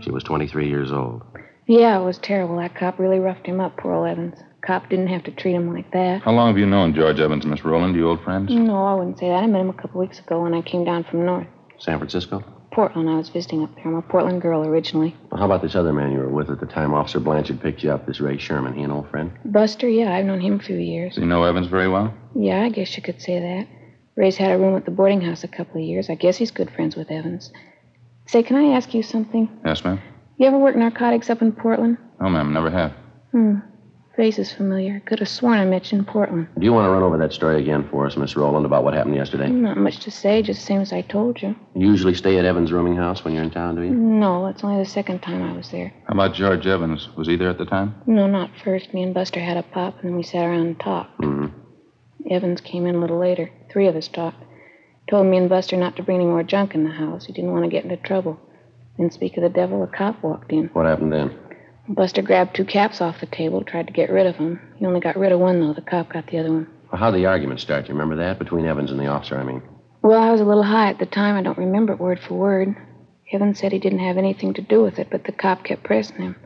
She 0.00 0.10
was 0.10 0.24
23 0.24 0.70
years 0.70 0.90
old. 0.90 1.22
Yeah, 1.66 2.00
it 2.00 2.04
was 2.04 2.16
terrible. 2.16 2.56
That 2.56 2.74
cop 2.74 2.98
really 2.98 3.18
roughed 3.18 3.46
him 3.46 3.60
up, 3.60 3.76
poor 3.76 3.92
old 3.92 4.08
Evans. 4.08 4.38
Cop 4.66 4.88
didn't 4.88 5.08
have 5.08 5.24
to 5.24 5.30
treat 5.30 5.54
him 5.54 5.72
like 5.74 5.90
that. 5.92 6.22
How 6.22 6.32
long 6.32 6.48
have 6.48 6.58
you 6.58 6.66
known 6.66 6.94
George 6.94 7.20
Evans, 7.20 7.44
Miss 7.44 7.64
Rowland? 7.64 7.94
You 7.96 8.08
old 8.08 8.22
friends? 8.24 8.50
No, 8.50 8.86
I 8.86 8.94
wouldn't 8.94 9.18
say 9.18 9.28
that. 9.28 9.42
I 9.42 9.46
met 9.46 9.60
him 9.60 9.68
a 9.68 9.74
couple 9.74 10.00
weeks 10.00 10.18
ago 10.18 10.42
when 10.42 10.54
I 10.54 10.62
came 10.62 10.84
down 10.84 11.04
from 11.04 11.26
north. 11.26 11.46
San 11.78 11.98
Francisco? 11.98 12.42
Portland. 12.72 13.08
I 13.10 13.16
was 13.16 13.28
visiting 13.28 13.62
up 13.62 13.74
there. 13.74 13.84
I'm 13.86 13.94
a 13.94 14.02
Portland 14.02 14.40
girl 14.40 14.64
originally. 14.66 15.14
Well, 15.30 15.38
how 15.38 15.44
about 15.44 15.62
this 15.62 15.74
other 15.76 15.92
man 15.92 16.12
you 16.12 16.18
were 16.18 16.28
with 16.28 16.50
at 16.50 16.60
the 16.60 16.66
time 16.66 16.94
Officer 16.94 17.20
Blanchard 17.20 17.60
picked 17.60 17.82
you 17.82 17.92
up, 17.92 18.06
this 18.06 18.20
Ray 18.20 18.38
Sherman? 18.38 18.74
He 18.74 18.82
an 18.82 18.90
old 18.90 19.08
friend? 19.10 19.32
Buster, 19.44 19.88
yeah, 19.88 20.12
I've 20.14 20.24
known 20.24 20.40
him 20.40 20.58
a 20.58 20.62
few 20.62 20.76
years. 20.76 21.14
Do 21.14 21.20
you 21.20 21.26
know 21.26 21.44
Evans 21.44 21.66
very 21.68 21.88
well? 21.88 22.12
Yeah, 22.34 22.62
I 22.62 22.70
guess 22.70 22.96
you 22.96 23.02
could 23.02 23.20
say 23.20 23.38
that. 23.38 23.68
Ray's 24.16 24.36
had 24.36 24.52
a 24.52 24.58
room 24.58 24.76
at 24.76 24.86
the 24.86 24.90
boarding 24.90 25.20
house 25.20 25.44
a 25.44 25.48
couple 25.48 25.80
of 25.80 25.86
years. 25.86 26.08
I 26.08 26.14
guess 26.14 26.36
he's 26.36 26.50
good 26.50 26.70
friends 26.70 26.96
with 26.96 27.10
Evans. 27.10 27.52
Say, 28.26 28.42
can 28.42 28.56
I 28.56 28.76
ask 28.76 28.94
you 28.94 29.02
something? 29.02 29.48
Yes, 29.64 29.84
ma'am. 29.84 30.00
You 30.38 30.46
ever 30.46 30.58
work 30.58 30.74
narcotics 30.74 31.30
up 31.30 31.42
in 31.42 31.52
Portland? 31.52 31.98
No, 32.20 32.28
ma'am, 32.28 32.52
never 32.52 32.70
have. 32.70 32.92
Hmm. 33.32 33.56
Face 34.16 34.38
is 34.38 34.52
familiar. 34.52 35.00
Could 35.00 35.18
have 35.18 35.28
sworn 35.28 35.58
I 35.58 35.64
met 35.64 35.90
you 35.90 35.98
in 35.98 36.04
Portland. 36.04 36.46
Do 36.56 36.64
you 36.64 36.72
want 36.72 36.86
to 36.86 36.90
run 36.90 37.02
over 37.02 37.18
that 37.18 37.32
story 37.32 37.60
again 37.60 37.88
for 37.90 38.06
us, 38.06 38.16
Miss 38.16 38.36
Rowland, 38.36 38.64
about 38.64 38.84
what 38.84 38.94
happened 38.94 39.16
yesterday? 39.16 39.48
Not 39.48 39.76
much 39.76 39.98
to 40.00 40.10
say, 40.10 40.40
just 40.40 40.60
the 40.60 40.66
same 40.66 40.80
as 40.80 40.92
I 40.92 41.00
told 41.00 41.42
you. 41.42 41.56
You 41.74 41.88
usually 41.88 42.14
stay 42.14 42.38
at 42.38 42.44
Evans' 42.44 42.70
rooming 42.70 42.94
house 42.94 43.24
when 43.24 43.34
you're 43.34 43.42
in 43.42 43.50
town, 43.50 43.74
do 43.74 43.82
you? 43.82 43.90
No, 43.90 44.46
that's 44.46 44.62
only 44.62 44.82
the 44.82 44.88
second 44.88 45.20
time 45.20 45.42
I 45.42 45.56
was 45.56 45.70
there. 45.70 45.92
How 46.06 46.14
about 46.14 46.34
George 46.34 46.64
Evans? 46.64 47.08
Was 47.16 47.26
he 47.26 47.34
there 47.34 47.50
at 47.50 47.58
the 47.58 47.64
time? 47.64 47.96
No, 48.06 48.28
not 48.28 48.50
first. 48.62 48.94
Me 48.94 49.02
and 49.02 49.12
Buster 49.12 49.40
had 49.40 49.56
a 49.56 49.64
pop, 49.64 49.96
and 50.00 50.10
then 50.10 50.16
we 50.16 50.22
sat 50.22 50.44
around 50.44 50.66
and 50.66 50.80
talked. 50.80 51.20
Mm-hmm. 51.20 52.30
Evans 52.30 52.60
came 52.60 52.86
in 52.86 52.94
a 52.94 53.00
little 53.00 53.18
later. 53.18 53.50
Three 53.68 53.88
of 53.88 53.96
us 53.96 54.06
talked. 54.06 54.44
Told 55.10 55.26
me 55.26 55.38
and 55.38 55.48
Buster 55.48 55.76
not 55.76 55.96
to 55.96 56.04
bring 56.04 56.18
any 56.18 56.26
more 56.26 56.44
junk 56.44 56.74
in 56.76 56.84
the 56.84 56.90
house. 56.90 57.26
He 57.26 57.32
didn't 57.32 57.52
want 57.52 57.64
to 57.64 57.70
get 57.70 57.82
into 57.82 57.96
trouble. 57.96 58.38
Then, 58.96 59.10
speak 59.10 59.36
of 59.36 59.42
the 59.42 59.48
devil, 59.48 59.82
a 59.82 59.88
cop 59.88 60.22
walked 60.22 60.52
in. 60.52 60.68
What 60.68 60.86
happened 60.86 61.12
then? 61.12 61.36
Buster 61.88 62.22
grabbed 62.22 62.56
two 62.56 62.64
caps 62.64 63.00
off 63.00 63.20
the 63.20 63.26
table, 63.26 63.62
tried 63.62 63.86
to 63.88 63.92
get 63.92 64.10
rid 64.10 64.26
of 64.26 64.38
them. 64.38 64.60
He 64.76 64.86
only 64.86 65.00
got 65.00 65.16
rid 65.16 65.32
of 65.32 65.40
one, 65.40 65.60
though. 65.60 65.74
The 65.74 65.82
cop 65.82 66.08
got 66.12 66.26
the 66.28 66.38
other 66.38 66.50
one. 66.52 66.66
Well, 66.90 67.00
how'd 67.00 67.14
the 67.14 67.26
argument 67.26 67.60
start? 67.60 67.88
You 67.88 67.94
remember 67.94 68.16
that? 68.16 68.38
Between 68.38 68.66
Evans 68.66 68.90
and 68.90 68.98
the 68.98 69.06
officer, 69.06 69.36
I 69.36 69.44
mean. 69.44 69.62
Well, 70.02 70.22
I 70.22 70.30
was 70.30 70.40
a 70.40 70.44
little 70.44 70.62
high 70.62 70.88
at 70.90 70.98
the 70.98 71.06
time. 71.06 71.36
I 71.36 71.42
don't 71.42 71.58
remember 71.58 71.92
it 71.92 72.00
word 72.00 72.20
for 72.20 72.34
word. 72.34 72.74
Evans 73.32 73.58
said 73.58 73.72
he 73.72 73.78
didn't 73.78 73.98
have 74.00 74.16
anything 74.16 74.54
to 74.54 74.62
do 74.62 74.82
with 74.82 74.98
it, 74.98 75.08
but 75.10 75.24
the 75.24 75.32
cop 75.32 75.64
kept 75.64 75.82
pressing 75.82 76.16
him. 76.16 76.36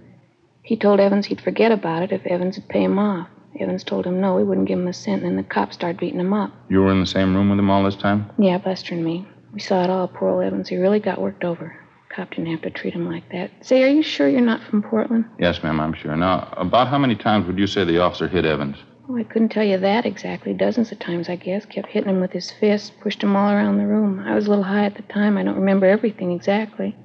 He 0.62 0.76
told 0.76 1.00
Evans 1.00 1.26
he'd 1.26 1.40
forget 1.40 1.72
about 1.72 2.02
it 2.02 2.12
if 2.12 2.26
Evans 2.26 2.56
would 2.56 2.68
pay 2.68 2.82
him 2.82 2.98
off. 2.98 3.28
Evans 3.58 3.84
told 3.84 4.06
him 4.06 4.20
no, 4.20 4.38
he 4.38 4.44
wouldn't 4.44 4.68
give 4.68 4.78
him 4.78 4.86
a 4.86 4.92
cent, 4.92 5.22
and 5.22 5.30
then 5.30 5.36
the 5.36 5.42
cop 5.42 5.72
started 5.72 5.98
beating 5.98 6.20
him 6.20 6.32
up. 6.32 6.52
You 6.68 6.82
were 6.82 6.92
in 6.92 7.00
the 7.00 7.06
same 7.06 7.34
room 7.34 7.50
with 7.50 7.58
him 7.58 7.70
all 7.70 7.84
this 7.84 7.96
time? 7.96 8.30
Yeah, 8.38 8.58
Buster 8.58 8.94
and 8.94 9.04
me. 9.04 9.26
We 9.52 9.60
saw 9.60 9.82
it 9.82 9.90
all. 9.90 10.08
Poor 10.08 10.28
old 10.28 10.44
Evans. 10.44 10.68
He 10.68 10.76
really 10.76 11.00
got 11.00 11.20
worked 11.20 11.44
over. 11.44 11.76
Cop 12.14 12.30
didn't 12.30 12.46
have 12.46 12.62
to 12.62 12.70
treat 12.70 12.94
him 12.94 13.06
like 13.10 13.28
that. 13.30 13.50
Say, 13.60 13.82
are 13.82 13.88
you 13.88 14.02
sure 14.02 14.28
you're 14.28 14.40
not 14.40 14.62
from 14.62 14.82
Portland? 14.82 15.26
Yes, 15.38 15.62
ma'am, 15.62 15.78
I'm 15.80 15.92
sure. 15.94 16.16
Now, 16.16 16.52
about 16.56 16.88
how 16.88 16.98
many 16.98 17.14
times 17.14 17.46
would 17.46 17.58
you 17.58 17.66
say 17.66 17.84
the 17.84 17.98
officer 18.00 18.28
hit 18.28 18.44
Evans? 18.44 18.76
Oh, 19.08 19.16
I 19.16 19.24
couldn't 19.24 19.50
tell 19.50 19.64
you 19.64 19.78
that 19.78 20.04
exactly. 20.04 20.52
Dozens 20.52 20.92
of 20.92 20.98
times, 20.98 21.28
I 21.28 21.36
guess. 21.36 21.64
Kept 21.66 21.88
hitting 21.88 22.10
him 22.10 22.20
with 22.20 22.32
his 22.32 22.50
fist, 22.50 22.92
pushed 23.00 23.22
him 23.22 23.36
all 23.36 23.50
around 23.50 23.78
the 23.78 23.86
room. 23.86 24.20
I 24.20 24.34
was 24.34 24.46
a 24.46 24.50
little 24.50 24.64
high 24.64 24.84
at 24.84 24.96
the 24.96 25.02
time. 25.02 25.38
I 25.38 25.42
don't 25.44 25.56
remember 25.56 25.86
everything 25.86 26.32
exactly. 26.32 26.96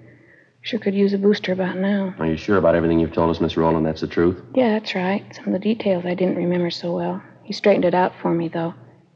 Sure 0.62 0.80
could 0.80 0.96
use 0.96 1.14
a 1.14 1.18
booster 1.18 1.52
about 1.52 1.78
now. 1.78 2.16
Are 2.20 2.26
you 2.26 2.38
sure 2.38 2.58
about 2.58 2.76
everything 2.76 3.00
you've 3.00 3.14
told 3.14 3.30
us, 3.30 3.42
Miss 3.42 3.58
Rowland? 3.58 3.86
That's 3.86 4.02
the 4.02 4.08
truth? 4.08 4.42
Yeah, 4.56 4.80
that's 4.80 4.96
right. 4.96 5.24
Some 5.36 5.48
of 5.48 5.54
the 5.54 5.60
details 5.60 6.06
I 6.06 6.14
didn't 6.14 6.38
remember 6.38 6.70
so 6.72 6.96
well. 6.96 7.22
He 7.44 7.52
straightened 7.54 7.86
it 7.86 7.94
out 7.94 8.14
for 8.22 8.34
me, 8.34 8.48
though. 8.48 8.74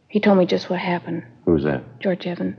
He 0.09 0.19
told 0.19 0.37
me 0.37 0.45
just 0.45 0.69
what 0.69 0.79
happened. 0.79 1.23
Who's 1.45 1.63
that? 1.63 2.01
George 2.01 2.25
Evans. 2.27 2.57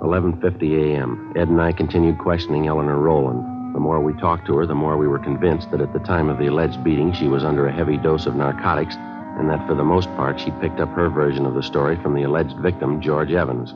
11:50 0.00 0.94
a.m. 0.94 1.32
Ed 1.36 1.48
and 1.48 1.60
I 1.60 1.72
continued 1.72 2.18
questioning 2.18 2.66
Eleanor 2.66 2.98
Rowland. 2.98 3.74
The 3.74 3.80
more 3.80 4.00
we 4.00 4.14
talked 4.14 4.46
to 4.46 4.56
her, 4.56 4.66
the 4.66 4.74
more 4.74 4.96
we 4.96 5.06
were 5.06 5.18
convinced 5.18 5.70
that 5.70 5.82
at 5.82 5.92
the 5.92 5.98
time 5.98 6.30
of 6.30 6.38
the 6.38 6.46
alleged 6.46 6.82
beating, 6.82 7.12
she 7.12 7.28
was 7.28 7.44
under 7.44 7.66
a 7.66 7.72
heavy 7.72 7.98
dose 7.98 8.24
of 8.24 8.34
narcotics, 8.34 8.96
and 8.96 9.50
that 9.50 9.66
for 9.68 9.74
the 9.74 9.84
most 9.84 10.08
part, 10.16 10.40
she 10.40 10.50
picked 10.52 10.80
up 10.80 10.88
her 10.90 11.10
version 11.10 11.44
of 11.44 11.52
the 11.52 11.62
story 11.62 11.96
from 12.02 12.14
the 12.14 12.22
alleged 12.22 12.56
victim, 12.60 13.02
George 13.02 13.32
Evans. 13.32 13.74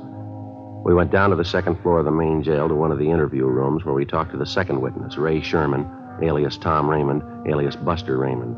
We 0.82 0.94
went 0.94 1.12
down 1.12 1.28
to 1.30 1.36
the 1.36 1.44
second 1.44 1.80
floor 1.82 1.98
of 1.98 2.06
the 2.06 2.10
main 2.10 2.42
jail 2.42 2.68
to 2.68 2.74
one 2.74 2.90
of 2.90 2.98
the 2.98 3.10
interview 3.10 3.44
rooms 3.44 3.84
where 3.84 3.94
we 3.94 4.06
talked 4.06 4.32
to 4.32 4.38
the 4.38 4.46
second 4.46 4.80
witness, 4.80 5.18
Ray 5.18 5.42
Sherman, 5.42 5.86
alias 6.22 6.56
Tom 6.56 6.88
Raymond, 6.88 7.22
alias 7.46 7.76
Buster 7.76 8.16
Raymond. 8.16 8.56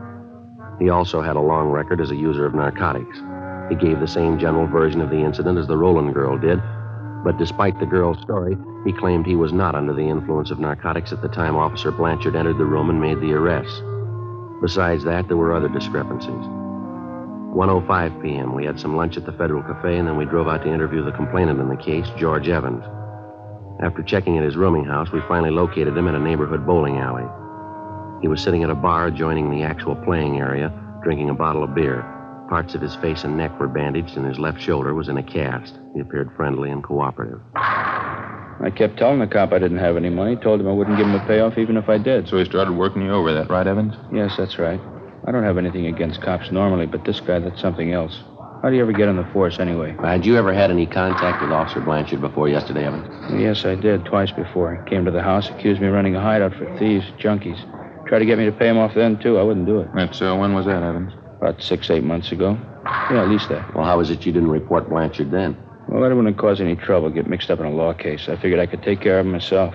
He 0.78 0.90
also 0.90 1.20
had 1.20 1.36
a 1.36 1.40
long 1.40 1.70
record 1.70 2.00
as 2.00 2.12
a 2.12 2.16
user 2.16 2.46
of 2.46 2.54
narcotics. 2.54 3.18
He 3.68 3.74
gave 3.74 3.98
the 3.98 4.06
same 4.06 4.38
general 4.38 4.68
version 4.68 5.00
of 5.00 5.10
the 5.10 5.18
incident 5.18 5.58
as 5.58 5.66
the 5.66 5.76
Rowland 5.76 6.14
girl 6.14 6.38
did, 6.38 6.60
but 7.24 7.38
despite 7.38 7.78
the 7.78 7.86
girl's 7.86 8.20
story, 8.20 8.56
he 8.84 8.92
claimed 8.92 9.26
he 9.26 9.36
was 9.36 9.52
not 9.52 9.74
under 9.74 9.92
the 9.92 10.08
influence 10.08 10.50
of 10.50 10.58
narcotics 10.58 11.12
at 11.12 11.22
the 11.22 11.28
time 11.28 11.56
Officer 11.56 11.90
Blanchard 11.90 12.36
entered 12.36 12.58
the 12.58 12.64
room 12.64 12.90
and 12.90 13.00
made 13.00 13.20
the 13.20 13.32
arrest. 13.32 13.82
Besides 14.62 15.04
that, 15.04 15.28
there 15.28 15.36
were 15.36 15.54
other 15.54 15.68
discrepancies. 15.68 16.30
1.05 16.30 18.22
p.m., 18.22 18.54
we 18.54 18.64
had 18.64 18.78
some 18.78 18.96
lunch 18.96 19.16
at 19.16 19.26
the 19.26 19.32
Federal 19.32 19.62
Cafe, 19.62 19.98
and 19.98 20.06
then 20.06 20.16
we 20.16 20.24
drove 20.24 20.46
out 20.46 20.62
to 20.62 20.72
interview 20.72 21.04
the 21.04 21.12
complainant 21.12 21.60
in 21.60 21.68
the 21.68 21.76
case, 21.76 22.06
George 22.18 22.48
Evans. 22.48 22.84
After 23.80 24.02
checking 24.02 24.38
at 24.38 24.44
his 24.44 24.56
rooming 24.56 24.84
house, 24.84 25.10
we 25.12 25.20
finally 25.28 25.50
located 25.50 25.96
him 25.96 26.08
in 26.08 26.14
a 26.14 26.18
neighborhood 26.18 26.66
bowling 26.66 26.98
alley. 26.98 27.26
He 28.22 28.28
was 28.28 28.42
sitting 28.42 28.62
at 28.62 28.70
a 28.70 28.74
bar 28.74 29.06
adjoining 29.08 29.50
the 29.50 29.62
actual 29.62 29.96
playing 29.96 30.38
area, 30.38 30.72
drinking 31.02 31.28
a 31.28 31.34
bottle 31.34 31.62
of 31.62 31.74
beer. 31.74 32.15
Parts 32.48 32.74
of 32.76 32.80
his 32.80 32.94
face 32.96 33.24
and 33.24 33.36
neck 33.36 33.58
were 33.58 33.66
bandaged, 33.66 34.16
and 34.16 34.24
his 34.24 34.38
left 34.38 34.60
shoulder 34.60 34.94
was 34.94 35.08
in 35.08 35.16
a 35.16 35.22
cast. 35.22 35.78
He 35.94 36.00
appeared 36.00 36.30
friendly 36.36 36.70
and 36.70 36.82
cooperative. 36.82 37.40
I 37.56 38.70
kept 38.74 38.98
telling 38.98 39.18
the 39.18 39.26
cop 39.26 39.52
I 39.52 39.58
didn't 39.58 39.78
have 39.78 39.96
any 39.96 40.10
money. 40.10 40.36
Told 40.36 40.60
him 40.60 40.68
I 40.68 40.72
wouldn't 40.72 40.96
give 40.96 41.06
him 41.06 41.14
a 41.14 41.26
payoff 41.26 41.58
even 41.58 41.76
if 41.76 41.88
I 41.88 41.98
did. 41.98 42.28
So 42.28 42.38
he 42.38 42.44
started 42.44 42.72
working 42.72 43.02
you 43.02 43.12
over, 43.12 43.32
that 43.34 43.50
right, 43.50 43.66
Evans? 43.66 43.94
Yes, 44.12 44.34
that's 44.38 44.58
right. 44.58 44.80
I 45.26 45.32
don't 45.32 45.42
have 45.42 45.58
anything 45.58 45.86
against 45.86 46.22
cops 46.22 46.52
normally, 46.52 46.86
but 46.86 47.04
this 47.04 47.18
guy, 47.20 47.40
that's 47.40 47.60
something 47.60 47.92
else. 47.92 48.16
How 48.62 48.70
do 48.70 48.76
you 48.76 48.82
ever 48.82 48.92
get 48.92 49.08
on 49.08 49.16
the 49.16 49.28
force 49.32 49.58
anyway? 49.58 49.94
Had 50.00 50.24
you 50.24 50.36
ever 50.36 50.54
had 50.54 50.70
any 50.70 50.86
contact 50.86 51.42
with 51.42 51.50
Officer 51.50 51.80
Blanchard 51.80 52.20
before 52.20 52.48
yesterday, 52.48 52.86
Evans? 52.86 53.40
Yes, 53.40 53.64
I 53.64 53.74
did, 53.74 54.04
twice 54.04 54.30
before. 54.30 54.82
He 54.82 54.90
came 54.90 55.04
to 55.04 55.10
the 55.10 55.22
house, 55.22 55.50
accused 55.50 55.80
me 55.80 55.88
of 55.88 55.94
running 55.94 56.16
a 56.16 56.20
hideout 56.20 56.54
for 56.54 56.64
thieves, 56.78 57.04
junkies. 57.18 57.58
Tried 58.06 58.20
to 58.20 58.24
get 58.24 58.38
me 58.38 58.44
to 58.46 58.52
pay 58.52 58.68
him 58.68 58.78
off 58.78 58.94
then, 58.94 59.18
too. 59.18 59.36
I 59.38 59.42
wouldn't 59.42 59.66
do 59.66 59.80
it. 59.80 59.88
That's, 59.94 60.22
uh, 60.22 60.34
when 60.36 60.54
was 60.54 60.66
that, 60.66 60.82
Evans? 60.82 61.12
About 61.46 61.62
six, 61.62 61.90
eight 61.90 62.02
months 62.02 62.32
ago. 62.32 62.58
Yeah, 62.84 63.22
at 63.22 63.28
least 63.28 63.48
that. 63.50 63.72
Well, 63.72 63.84
how 63.84 64.00
is 64.00 64.10
it 64.10 64.26
you 64.26 64.32
didn't 64.32 64.50
report 64.50 64.88
Blanchard 64.88 65.30
then? 65.30 65.56
Well, 65.88 66.02
I 66.02 66.08
didn't 66.08 66.24
want 66.24 66.36
to 66.36 66.42
cause 66.42 66.60
any 66.60 66.74
trouble, 66.74 67.08
get 67.08 67.28
mixed 67.28 67.52
up 67.52 67.60
in 67.60 67.66
a 67.66 67.70
law 67.70 67.92
case. 67.92 68.28
I 68.28 68.34
figured 68.34 68.58
I 68.58 68.66
could 68.66 68.82
take 68.82 69.00
care 69.00 69.20
of 69.20 69.26
him 69.26 69.30
myself. 69.30 69.72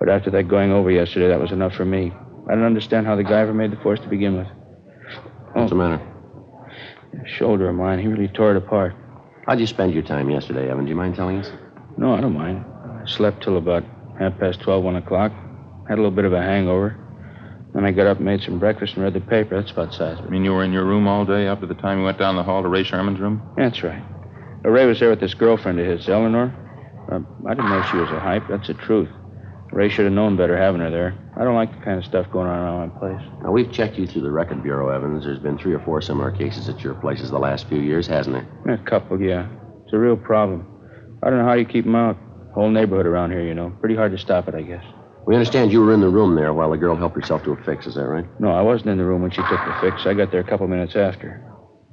But 0.00 0.08
after 0.08 0.32
that 0.32 0.48
going 0.48 0.72
over 0.72 0.90
yesterday, 0.90 1.28
that 1.28 1.38
was 1.38 1.52
enough 1.52 1.74
for 1.74 1.84
me. 1.84 2.12
I 2.50 2.56
don't 2.56 2.64
understand 2.64 3.06
how 3.06 3.14
the 3.14 3.22
guy 3.22 3.38
ever 3.38 3.54
made 3.54 3.70
the 3.70 3.76
force 3.76 4.00
to 4.00 4.08
begin 4.08 4.36
with. 4.36 4.48
Oh. 4.48 5.60
What's 5.60 5.70
the 5.70 5.76
oh. 5.76 5.78
matter? 5.78 6.02
That 7.12 7.28
shoulder 7.28 7.68
of 7.68 7.76
mine, 7.76 8.00
he 8.00 8.08
really 8.08 8.26
tore 8.26 8.50
it 8.50 8.56
apart. 8.56 8.96
How'd 9.46 9.60
you 9.60 9.68
spend 9.68 9.94
your 9.94 10.02
time 10.02 10.28
yesterday, 10.28 10.68
Evan? 10.68 10.86
Do 10.86 10.88
you 10.88 10.96
mind 10.96 11.14
telling 11.14 11.38
us? 11.38 11.52
No, 11.98 12.14
I 12.14 12.20
don't 12.20 12.34
mind. 12.34 12.64
I 13.00 13.06
slept 13.06 13.44
till 13.44 13.58
about 13.58 13.84
half 14.18 14.36
past 14.40 14.60
12, 14.62 14.82
1 14.82 14.96
o'clock. 14.96 15.30
Had 15.88 15.98
a 15.98 16.02
little 16.02 16.10
bit 16.10 16.24
of 16.24 16.32
a 16.32 16.42
hangover. 16.42 16.98
Then 17.74 17.84
I 17.84 17.92
got 17.92 18.06
up 18.06 18.16
and 18.16 18.26
made 18.26 18.42
some 18.42 18.58
breakfast 18.58 18.94
and 18.94 19.04
read 19.04 19.14
the 19.14 19.20
paper. 19.20 19.60
That's 19.60 19.70
about 19.70 19.94
size 19.94 20.18
of 20.18 20.26
I 20.26 20.28
mean, 20.28 20.44
you 20.44 20.52
were 20.52 20.64
in 20.64 20.72
your 20.72 20.84
room 20.84 21.06
all 21.06 21.24
day 21.24 21.46
up 21.46 21.60
to 21.60 21.66
the 21.66 21.74
time 21.74 21.98
you 21.98 22.04
went 22.04 22.18
down 22.18 22.36
the 22.36 22.42
hall 22.42 22.62
to 22.62 22.68
Ray 22.68 22.82
Sherman's 22.82 23.20
room? 23.20 23.42
That's 23.56 23.82
right. 23.82 24.02
Uh, 24.64 24.70
Ray 24.70 24.86
was 24.86 24.98
there 24.98 25.10
with 25.10 25.20
this 25.20 25.34
girlfriend 25.34 25.78
of 25.78 25.86
his, 25.86 26.08
Eleanor. 26.08 26.54
Uh, 27.10 27.20
I 27.48 27.54
didn't 27.54 27.70
know 27.70 27.82
she 27.90 27.96
was 27.96 28.10
a 28.10 28.18
hype. 28.18 28.48
That's 28.48 28.66
the 28.66 28.74
truth. 28.74 29.08
Ray 29.72 29.88
should 29.88 30.04
have 30.04 30.14
known 30.14 30.36
better 30.36 30.56
having 30.56 30.80
her 30.80 30.90
there. 30.90 31.16
I 31.36 31.44
don't 31.44 31.54
like 31.54 31.70
the 31.72 31.84
kind 31.84 31.96
of 31.96 32.04
stuff 32.04 32.26
going 32.32 32.48
on 32.48 32.58
around 32.58 32.92
my 32.92 32.98
place. 32.98 33.28
Now, 33.42 33.52
we've 33.52 33.70
checked 33.70 33.96
you 33.96 34.06
through 34.06 34.22
the 34.22 34.30
record 34.30 34.64
bureau, 34.64 34.88
Evans. 34.88 35.24
There's 35.24 35.38
been 35.38 35.58
three 35.58 35.72
or 35.72 35.80
four 35.80 36.02
similar 36.02 36.32
cases 36.32 36.68
at 36.68 36.80
your 36.80 36.94
places 36.94 37.30
the 37.30 37.38
last 37.38 37.68
few 37.68 37.80
years, 37.80 38.08
hasn't 38.08 38.34
there? 38.64 38.74
A 38.74 38.78
couple, 38.78 39.20
yeah. 39.20 39.48
It's 39.84 39.92
a 39.92 39.98
real 39.98 40.16
problem. 40.16 40.66
I 41.22 41.30
don't 41.30 41.38
know 41.38 41.44
how 41.44 41.54
you 41.54 41.64
keep 41.64 41.84
them 41.84 41.94
out. 41.94 42.18
Whole 42.52 42.68
neighborhood 42.68 43.06
around 43.06 43.30
here, 43.30 43.42
you 43.42 43.54
know. 43.54 43.70
Pretty 43.78 43.94
hard 43.94 44.10
to 44.10 44.18
stop 44.18 44.48
it, 44.48 44.56
I 44.56 44.62
guess. 44.62 44.84
We 45.30 45.36
understand 45.36 45.70
you 45.70 45.80
were 45.80 45.94
in 45.94 46.00
the 46.00 46.08
room 46.08 46.34
there 46.34 46.52
while 46.52 46.72
the 46.72 46.76
girl 46.76 46.96
helped 46.96 47.14
herself 47.14 47.44
to 47.44 47.52
a 47.52 47.56
fix. 47.58 47.86
Is 47.86 47.94
that 47.94 48.08
right? 48.08 48.26
No, 48.40 48.50
I 48.50 48.62
wasn't 48.62 48.90
in 48.90 48.98
the 48.98 49.04
room 49.04 49.22
when 49.22 49.30
she 49.30 49.42
took 49.42 49.60
the 49.64 49.76
fix. 49.80 50.04
I 50.04 50.12
got 50.12 50.32
there 50.32 50.40
a 50.40 50.44
couple 50.44 50.66
minutes 50.66 50.96
after. 50.96 51.40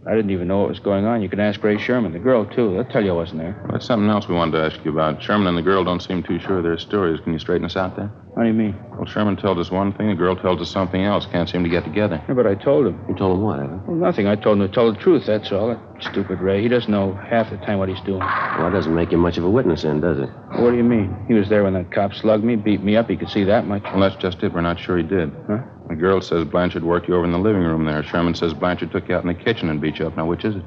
I 0.08 0.16
didn't 0.16 0.32
even 0.32 0.48
know 0.48 0.60
what 0.60 0.70
was 0.70 0.80
going 0.80 1.06
on. 1.06 1.22
You 1.22 1.28
can 1.28 1.40
ask 1.42 1.62
Ray 1.62 1.78
Sherman, 1.78 2.14
the 2.14 2.20
girl, 2.20 2.46
too. 2.46 2.74
They'll 2.74 2.86
tell 2.86 3.04
you 3.04 3.12
I 3.12 3.16
wasn't 3.16 3.40
there. 3.40 3.60
Well, 3.64 3.74
that's 3.74 3.86
something 3.86 4.10
else 4.10 4.28
we 4.28 4.36
wanted 4.36 4.54
to 4.54 4.64
ask 4.64 4.86
you 4.86 4.92
about. 4.92 5.22
Sherman 5.22 5.48
and 5.48 5.58
the 5.58 5.62
girl 5.62 5.84
don't 5.84 6.02
seem 6.02 6.24
too 6.24 6.40
sure 6.40 6.60
of 6.60 6.64
their 6.64 6.78
stories. 6.78 7.20
Can 7.22 7.34
you 7.34 7.40
straighten 7.40 7.66
us 7.66 7.76
out 7.76 7.98
there? 7.98 8.10
How 8.36 8.44
do 8.44 8.48
you 8.48 8.54
mean? 8.54 8.76
Well, 8.92 9.06
Sherman 9.06 9.36
tells 9.36 9.58
us 9.58 9.70
one 9.70 9.92
thing, 9.94 10.08
the 10.10 10.16
girl 10.16 10.36
tells 10.36 10.62
us 10.62 10.70
something 10.72 11.04
else. 11.04 11.26
Can't 11.26 11.50
seem 11.50 11.64
to 11.64 11.70
get 11.70 11.84
together. 11.84 12.24
Yeah, 12.28 12.36
but 12.36 12.48
I 12.48 12.56
told 12.56 12.88
him. 12.88 13.04
You 13.10 13.16
told 13.16 13.38
him 13.38 13.44
what, 13.44 13.60
Evan? 13.60 13.86
Well, 13.86 13.98
nothing. 13.98 14.28
I 14.28 14.36
told 14.36 14.62
him 14.62 14.68
to 14.68 14.74
tell 14.74 14.94
the 14.94 15.00
truth, 15.00 15.26
that's 15.26 15.52
all. 15.52 15.68
That 15.70 16.04
stupid 16.12 16.40
Ray. 16.40 16.62
He 16.62 16.70
doesn't 16.70 16.90
know 16.92 17.14
half 17.14 17.50
the 17.50 17.58
time 17.58 17.80
what 17.80 17.90
he's 17.90 18.02
doing. 18.02 18.20
Well, 18.20 18.64
that 18.64 18.72
doesn't 18.72 18.96
make 18.96 19.12
him 19.12 19.20
much 19.20 19.38
of 19.38 19.44
a 19.44 19.50
witness, 19.50 19.82
then, 19.82 20.00
does 20.00 20.20
it? 20.20 20.30
What 20.62 20.72
do 20.72 20.78
you 20.78 20.84
mean? 20.84 21.26
He 21.28 21.34
was 21.34 21.50
there 21.50 21.64
when 21.64 21.74
that 21.74 21.92
cop 21.92 22.14
slugged 22.14 22.46
me, 22.46 22.56
beat 22.56 22.82
me 22.82 22.96
up. 22.96 23.10
He 23.10 23.18
could 23.18 23.30
see 23.30 23.44
that 23.44 23.68
much. 23.68 23.84
Well, 23.84 24.00
that's 24.00 24.16
just 24.22 24.42
it. 24.44 24.54
We're 24.54 24.62
not 24.62 24.80
sure 24.80 24.98
he 24.98 25.04
did. 25.04 25.32
Huh? 25.48 25.64
The 25.89 25.96
girl 25.96 26.22
says 26.22 26.46
Blanchard 26.46 26.84
worked 26.84 27.08
you 27.08 27.15
over 27.15 27.25
in 27.25 27.32
the 27.32 27.39
living 27.39 27.63
room 27.63 27.86
there. 27.86 28.03
Sherman 28.03 28.36
says 28.36 28.53
Blanchard 28.53 28.91
took 28.91 29.08
you 29.08 29.15
out 29.15 29.24
in 29.24 29.27
the 29.27 29.34
kitchen 29.34 29.70
and 29.70 29.79
beat 29.79 30.00
you 30.00 30.08
up. 30.08 30.17
Now, 30.17 30.25
which 30.25 30.44
is 30.44 30.56
it? 30.56 30.63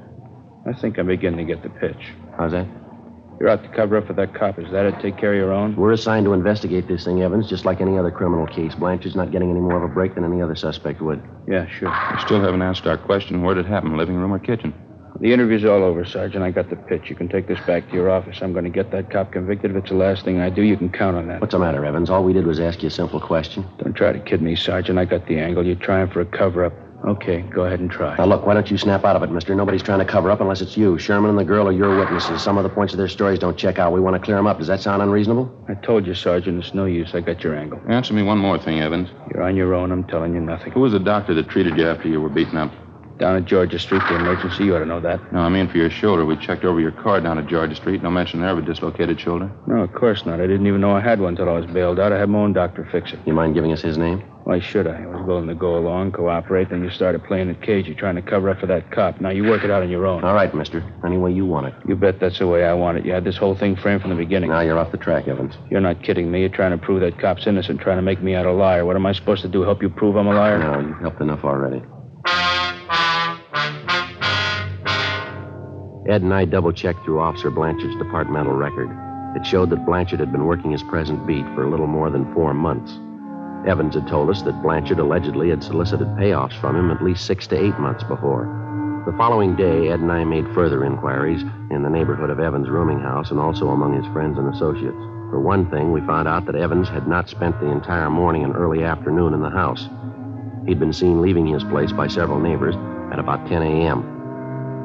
I 0.67 0.73
think 0.73 0.99
I'm 0.99 1.07
beginning 1.07 1.47
to 1.47 1.55
get 1.55 1.63
the 1.63 1.71
pitch. 1.71 2.13
How's 2.37 2.53
that? 2.53 2.67
You're 3.39 3.49
out 3.49 3.63
to 3.63 3.69
cover 3.71 3.97
up 3.97 4.07
for 4.07 4.13
that 4.13 4.35
cop. 4.35 4.59
Is 4.59 4.71
that 4.71 4.85
it? 4.85 4.95
Take 5.01 5.17
care 5.17 5.33
of 5.33 5.39
your 5.39 5.53
own? 5.53 5.75
We're 5.75 5.93
assigned 5.93 6.27
to 6.27 6.35
investigate 6.35 6.89
this 6.89 7.05
thing, 7.05 7.23
Evans, 7.23 7.49
just 7.49 7.65
like 7.65 7.81
any 7.81 7.97
other 7.97 8.11
criminal 8.11 8.47
case. 8.47 8.75
Blanchard's 8.75 9.17
not 9.17 9.31
getting 9.33 9.51
any 9.51 9.61
more 9.61 9.77
of 9.77 9.83
a 9.83 9.93
break 9.93 10.15
than 10.15 10.25
any 10.25 10.43
other 10.43 10.55
suspect 10.55 11.01
would. 11.01 11.23
Yeah, 11.49 11.67
sure. 11.67 11.89
We 12.13 12.21
still 12.21 12.41
haven't 12.41 12.61
asked 12.61 12.87
our 12.87 12.99
question. 12.99 13.43
Where 13.43 13.55
did 13.55 13.65
it 13.65 13.69
happen, 13.69 13.97
living 13.97 14.17
room 14.17 14.33
or 14.33 14.39
kitchen? 14.39 14.75
The 15.21 15.35
interview's 15.35 15.67
all 15.67 15.85
over, 15.85 16.07
Sergeant. 16.07 16.43
I 16.43 16.51
got 16.51 16.71
the 16.71 16.77
pitch. 16.77 17.11
You 17.11 17.15
can 17.17 17.29
take 17.29 17.47
this 17.47 17.61
back 17.67 17.87
to 17.91 17.95
your 17.95 18.11
office. 18.11 18.39
I'm 18.41 18.53
going 18.53 18.65
to 18.65 18.71
get 18.71 18.91
that 18.93 19.11
cop 19.11 19.33
convicted. 19.33 19.73
If 19.73 19.77
it's 19.77 19.91
the 19.91 19.97
last 19.97 20.25
thing 20.25 20.41
I 20.41 20.49
do, 20.49 20.63
you 20.63 20.79
can 20.79 20.89
count 20.89 21.15
on 21.15 21.29
that. 21.29 21.43
What's 21.43 21.53
the 21.53 21.59
matter, 21.59 21.85
Evans? 21.85 22.09
All 22.09 22.25
we 22.25 22.33
did 22.33 22.47
was 22.47 22.59
ask 22.59 22.83
you 22.83 22.89
a 22.89 22.91
simple 22.91 23.21
question. 23.21 23.67
Don't 23.79 23.93
try 23.93 24.13
to 24.13 24.19
kid 24.19 24.41
me, 24.41 24.57
Sergeant. 24.57 24.99
I 24.99 25.05
got 25.05 25.27
the 25.27 25.39
angle. 25.39 25.65
You're 25.67 25.77
trying 25.77 26.09
for 26.09 26.23
a 26.23 26.25
cover 26.25 26.65
up. 26.65 26.73
Okay, 27.07 27.43
go 27.43 27.65
ahead 27.65 27.81
and 27.81 27.91
try. 27.91 28.17
Now, 28.17 28.27
look, 28.27 28.47
why 28.47 28.55
don't 28.55 28.71
you 28.71 28.79
snap 28.79 29.05
out 29.05 29.17
of 29.17 29.23
it, 29.23 29.31
mister? 29.31 29.55
Nobody's 29.55 29.83
trying 29.83 30.01
to 30.01 30.05
cover 30.07 30.31
up 30.31 30.41
unless 30.41 30.63
it's 30.63 30.77
you. 30.77 30.99
Sherman 30.99 31.31
and 31.31 31.39
the 31.39 31.45
girl 31.45 31.69
are 31.69 31.73
your 31.73 31.99
witnesses. 31.99 32.43
Some 32.43 32.57
of 32.57 32.63
the 32.63 32.69
points 32.71 32.93
of 32.95 32.99
their 32.99 33.09
stories 33.09 33.39
don't 33.39 33.57
check 33.59 33.79
out. 33.79 33.93
We 33.93 34.01
want 34.01 34.17
to 34.17 34.21
clear 34.21 34.37
them 34.37 34.47
up. 34.47 34.59
Does 34.59 34.69
that 34.69 34.81
sound 34.81 35.03
unreasonable? 35.03 35.51
I 35.69 35.75
told 35.75 36.07
you, 36.07 36.15
Sergeant, 36.15 36.63
it's 36.63 36.75
no 36.75 36.85
use. 36.87 37.15
I 37.15 37.21
got 37.21 37.43
your 37.43 37.55
angle. 37.55 37.81
Answer 37.89 38.15
me 38.15 38.23
one 38.23 38.39
more 38.39 38.59
thing, 38.59 38.81
Evans. 38.81 39.09
You're 39.33 39.43
on 39.43 39.57
your 39.57 39.75
own. 39.75 39.93
I'm 39.93 40.05
telling 40.05 40.35
you 40.35 40.41
nothing. 40.41 40.73
Who 40.73 40.81
was 40.81 40.93
the 40.93 40.99
doctor 40.99 41.35
that 41.35 41.49
treated 41.49 41.77
you 41.77 41.89
after 41.89 42.09
you 42.09 42.21
were 42.21 42.29
beaten 42.29 42.57
up? 42.57 42.73
Down 43.21 43.37
at 43.37 43.45
Georgia 43.45 43.79
Street, 43.79 44.01
the 44.09 44.17
emergency. 44.17 44.65
You 44.65 44.75
ought 44.75 44.79
to 44.79 44.87
know 44.87 45.01
that. 45.01 45.31
No, 45.31 45.41
I 45.41 45.51
mean 45.51 45.69
for 45.69 45.77
your 45.77 45.91
shoulder. 45.91 46.25
We 46.25 46.39
checked 46.39 46.65
over 46.65 46.81
your 46.81 46.91
car 46.91 47.21
down 47.21 47.39
at 47.39 47.47
Georgia 47.49 47.75
Street. 47.75 48.03
No 48.03 48.11
mention 48.11 48.41
there 48.41 48.49
of 48.49 48.59
a 48.59 48.63
dislocated 48.63 49.21
shoulder. 49.21 49.53
No, 49.67 49.83
of 49.83 49.93
course 49.93 50.25
not. 50.25 50.41
I 50.41 50.47
didn't 50.47 50.67
even 50.67 50.81
know 50.81 50.93
I 50.97 51.01
had 51.01 51.21
one 51.21 51.35
until 51.35 51.51
I 51.51 51.53
was 51.53 51.67
bailed 51.67 52.01
out. 52.01 52.15
I 52.15 52.19
had 52.19 52.31
my 52.31 52.39
own 52.39 52.55
doctor 52.55 52.89
fix 52.91 53.13
it. 53.13 53.19
You 53.27 53.35
mind 53.35 53.53
giving 53.53 53.73
us 53.73 53.83
his 53.83 53.99
name? 53.99 54.21
Why 54.45 54.59
should 54.59 54.87
I? 54.87 55.03
I 55.03 55.07
was 55.07 55.27
willing 55.27 55.49
to 55.49 55.55
go 55.55 55.77
along, 55.77 56.13
cooperate. 56.13 56.71
Then 56.71 56.83
you 56.83 56.89
started 56.89 57.23
playing 57.25 57.51
it 57.51 57.61
cagey, 57.61 57.95
trying 57.95 58.15
to 58.15 58.23
cover 58.23 58.49
up 58.49 58.59
for 58.59 58.67
that 58.67 58.91
cop. 58.91 59.21
Now 59.21 59.29
you 59.29 59.45
work 59.45 59.65
it 59.65 59.71
out 59.71 59.83
on 59.83 59.91
your 59.91 60.07
own. 60.07 60.25
All 60.25 60.35
right, 60.35 60.53
mister. 60.55 60.83
Any 61.05 61.19
way 61.19 61.31
you 61.31 61.45
want 61.45 61.67
it. 61.67 61.75
You 61.87 61.97
bet 61.97 62.21
that's 62.21 62.39
the 62.39 62.47
way 62.47 62.65
I 62.65 62.73
want 62.73 62.97
it. 62.97 63.05
You 63.05 63.13
had 63.13 63.25
this 63.25 63.37
whole 63.37 63.55
thing 63.55 63.77
framed 63.77 64.01
from 64.01 64.11
the 64.11 64.17
beginning. 64.17 64.49
Now 64.49 64.61
you're 64.61 64.79
off 64.79 64.93
the 64.93 64.99
track, 64.99 65.29
Evans. 65.29 65.57
You're 65.71 65.83
not 65.83 66.03
kidding 66.03 66.31
me. 66.31 66.41
You're 66.41 66.49
trying 66.49 66.73
to 66.73 66.79
prove 66.79 67.03
that 67.03 67.19
cop's 67.21 67.47
innocent, 67.47 67.83
trying 67.83 67.99
to 67.99 68.03
make 68.03 68.23
me 68.23 68.35
out 68.35 68.47
a 68.47 68.53
liar. 68.53 68.87
What 68.87 68.97
am 68.97 69.05
I 69.05 69.13
supposed 69.13 69.43
to 69.43 69.49
do? 69.49 69.61
Help 69.61 69.83
you 69.83 69.91
prove 69.91 70.17
I'm 70.17 70.27
a 70.27 70.33
liar? 70.33 70.59
No, 70.59 70.81
you've 70.81 71.01
helped 71.01 71.21
enough 71.21 71.45
already. 71.45 71.83
Ed 76.11 76.23
and 76.23 76.35
I 76.35 76.45
double 76.45 76.73
checked 76.73 77.05
through 77.05 77.21
Officer 77.21 77.51
Blanchard's 77.51 77.95
departmental 77.95 78.55
record. 78.55 78.91
It 79.37 79.47
showed 79.47 79.71
that 79.71 79.87
Blanchard 79.87 80.19
had 80.19 80.33
been 80.33 80.45
working 80.45 80.73
his 80.73 80.83
present 80.83 81.25
beat 81.25 81.45
for 81.55 81.63
a 81.63 81.71
little 81.71 81.87
more 81.87 82.11
than 82.11 82.35
four 82.35 82.53
months. 82.53 82.99
Evans 83.65 83.95
had 83.95 84.09
told 84.09 84.29
us 84.29 84.43
that 84.43 84.61
Blanchard 84.61 84.99
allegedly 84.99 85.51
had 85.51 85.63
solicited 85.63 86.09
payoffs 86.17 86.61
from 86.61 86.75
him 86.75 86.91
at 86.91 87.05
least 87.05 87.27
six 87.27 87.47
to 87.47 87.57
eight 87.57 87.79
months 87.79 88.03
before. 88.03 89.03
The 89.07 89.17
following 89.17 89.55
day, 89.55 89.91
Ed 89.91 90.01
and 90.01 90.11
I 90.11 90.25
made 90.25 90.53
further 90.53 90.85
inquiries 90.85 91.43
in 91.71 91.85
the 91.85 91.89
neighborhood 91.89 92.31
of 92.31 92.41
Evans' 92.41 92.69
rooming 92.69 92.99
house 92.99 93.31
and 93.31 93.39
also 93.39 93.69
among 93.69 93.95
his 93.95 94.13
friends 94.13 94.37
and 94.37 94.53
associates. 94.53 94.99
For 95.31 95.39
one 95.39 95.71
thing, 95.71 95.93
we 95.93 96.01
found 96.01 96.27
out 96.27 96.45
that 96.47 96.57
Evans 96.57 96.89
had 96.89 97.07
not 97.07 97.29
spent 97.29 97.61
the 97.61 97.71
entire 97.71 98.11
morning 98.11 98.43
and 98.43 98.57
early 98.57 98.83
afternoon 98.83 99.33
in 99.33 99.43
the 99.43 99.51
house. 99.51 99.89
He'd 100.67 100.81
been 100.81 100.93
seen 100.93 101.23
leaving 101.23 101.47
his 101.47 101.63
place 101.63 101.93
by 101.93 102.09
several 102.09 102.41
neighbors 102.41 102.75
at 103.13 103.21
about 103.21 103.47
10 103.47 103.63
a.m. 103.63 104.20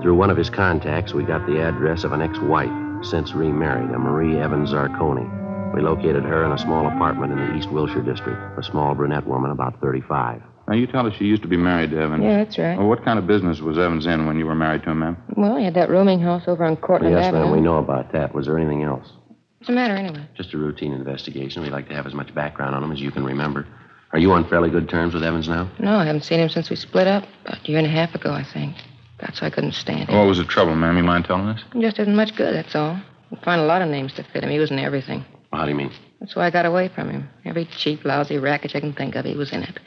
Through 0.02 0.16
one 0.16 0.30
of 0.30 0.38
his 0.38 0.50
contacts, 0.50 1.14
we 1.14 1.24
got 1.24 1.46
the 1.48 1.60
address 1.62 2.04
of 2.04 2.12
an 2.12 2.22
ex 2.22 2.40
wife, 2.40 2.70
since 3.04 3.34
remarried, 3.34 3.90
a 3.90 3.98
Marie 3.98 4.38
Evans 4.40 4.72
Zarconi. 4.72 5.26
We 5.74 5.82
located 5.82 6.24
her 6.24 6.46
in 6.46 6.52
a 6.52 6.58
small 6.58 6.86
apartment 6.88 7.34
in 7.34 7.40
the 7.40 7.56
East 7.56 7.72
Wilshire 7.72 8.02
district, 8.04 8.40
a 8.58 8.64
small 8.64 8.94
brunette 8.94 9.26
woman 9.26 9.52
about 9.52 9.82
35. 9.82 10.42
Now, 10.68 10.76
you 10.76 10.88
tell 10.88 11.06
us 11.06 11.14
she 11.16 11.26
used 11.26 11.42
to 11.44 11.48
be 11.48 11.58
married 11.58 11.92
to 11.92 12.00
Evans. 12.00 12.24
Yeah, 12.24 12.44
that's 12.44 12.58
right. 12.58 12.78
Well, 12.78 12.88
what 12.88 13.04
kind 13.04 13.20
of 13.20 13.28
business 13.28 13.62
was 13.62 13.78
Evans 13.78 14.06
in 14.06 14.26
when 14.26 14.38
you 14.38 14.46
were 14.46 14.56
married 14.56 14.84
to 14.84 14.92
him, 14.92 15.00
ma'am? 15.00 15.18
Well, 15.36 15.58
he 15.58 15.66
had 15.66 15.74
that 15.76 15.90
rooming 15.90 16.20
house 16.20 16.44
over 16.48 16.64
on 16.64 16.78
Cortland 16.78 17.16
yes, 17.16 17.26
Avenue. 17.26 17.46
ma'am, 17.46 17.52
we 17.54 17.62
know 17.62 17.78
about 17.78 18.12
that. 18.14 18.34
Was 18.34 18.46
there 18.48 18.58
anything 18.58 18.84
else? 18.84 19.12
What's 19.60 19.68
the 19.68 19.74
matter, 19.74 19.96
anyway? 19.96 20.28
Just 20.36 20.54
a 20.54 20.58
routine 20.58 20.94
investigation. 20.94 21.62
We'd 21.62 21.72
like 21.72 21.88
to 21.90 21.96
have 21.96 22.06
as 22.06 22.14
much 22.14 22.34
background 22.34 22.76
on 22.76 22.84
him 22.84 22.92
as 22.92 23.02
you 23.02 23.12
can 23.12 23.24
remember. 23.24 23.68
Are 24.12 24.20
you 24.20 24.32
on 24.32 24.48
fairly 24.48 24.70
good 24.70 24.88
terms 24.88 25.14
with 25.14 25.24
Evans 25.24 25.48
now? 25.48 25.70
No, 25.80 25.98
I 25.98 26.06
haven't 26.06 26.24
seen 26.24 26.40
him 26.40 26.50
since 26.50 26.70
we 26.70 26.76
split 26.76 27.08
up. 27.08 27.26
About 27.44 27.58
a 27.64 27.70
year 27.70 27.78
and 27.80 27.88
a 27.88 27.90
half 27.90 28.16
ago, 28.16 28.32
I 28.32 28.44
think. 28.44 28.76
That's 29.20 29.42
why 29.42 29.48
I 29.48 29.50
couldn't 29.50 29.74
stand 29.74 30.10
him. 30.10 30.18
What 30.18 30.28
was 30.28 30.38
the 30.38 30.44
trouble, 30.44 30.76
ma'am? 30.76 30.98
You 30.98 31.04
mind 31.04 31.26
telling 31.26 31.48
us? 31.48 31.62
He 31.74 31.82
just 31.82 32.00
isn't 32.00 32.16
much 32.16 32.36
good, 32.36 32.54
that's 32.54 32.76
all. 32.76 33.00
You 33.32 33.38
find 33.44 33.62
a 33.62 33.66
lot 33.66 33.82
of 33.82 33.90
names 33.90 34.14
to 34.14 34.24
fit 34.24 34.44
him. 34.44 34.50
He 34.50 34.60
was 34.60 34.72
in 34.72 34.80
everything. 34.80 35.26
Well, 35.52 35.62
how 35.62 35.66
do 35.66 35.72
you 35.72 35.78
mean? 35.78 35.92
That's 36.20 36.36
why 36.36 36.48
I 36.48 36.50
got 36.50 36.66
away 36.66 36.90
from 36.90 37.10
him. 37.10 37.30
Every 37.46 37.66
cheap, 37.66 38.04
lousy 38.04 38.38
racket 38.38 38.74
you 38.74 38.82
can 38.82 38.94
think 38.94 39.16
of, 39.16 39.26
he 39.26 39.36
was 39.36 39.52
in 39.52 39.64
it. 39.64 39.80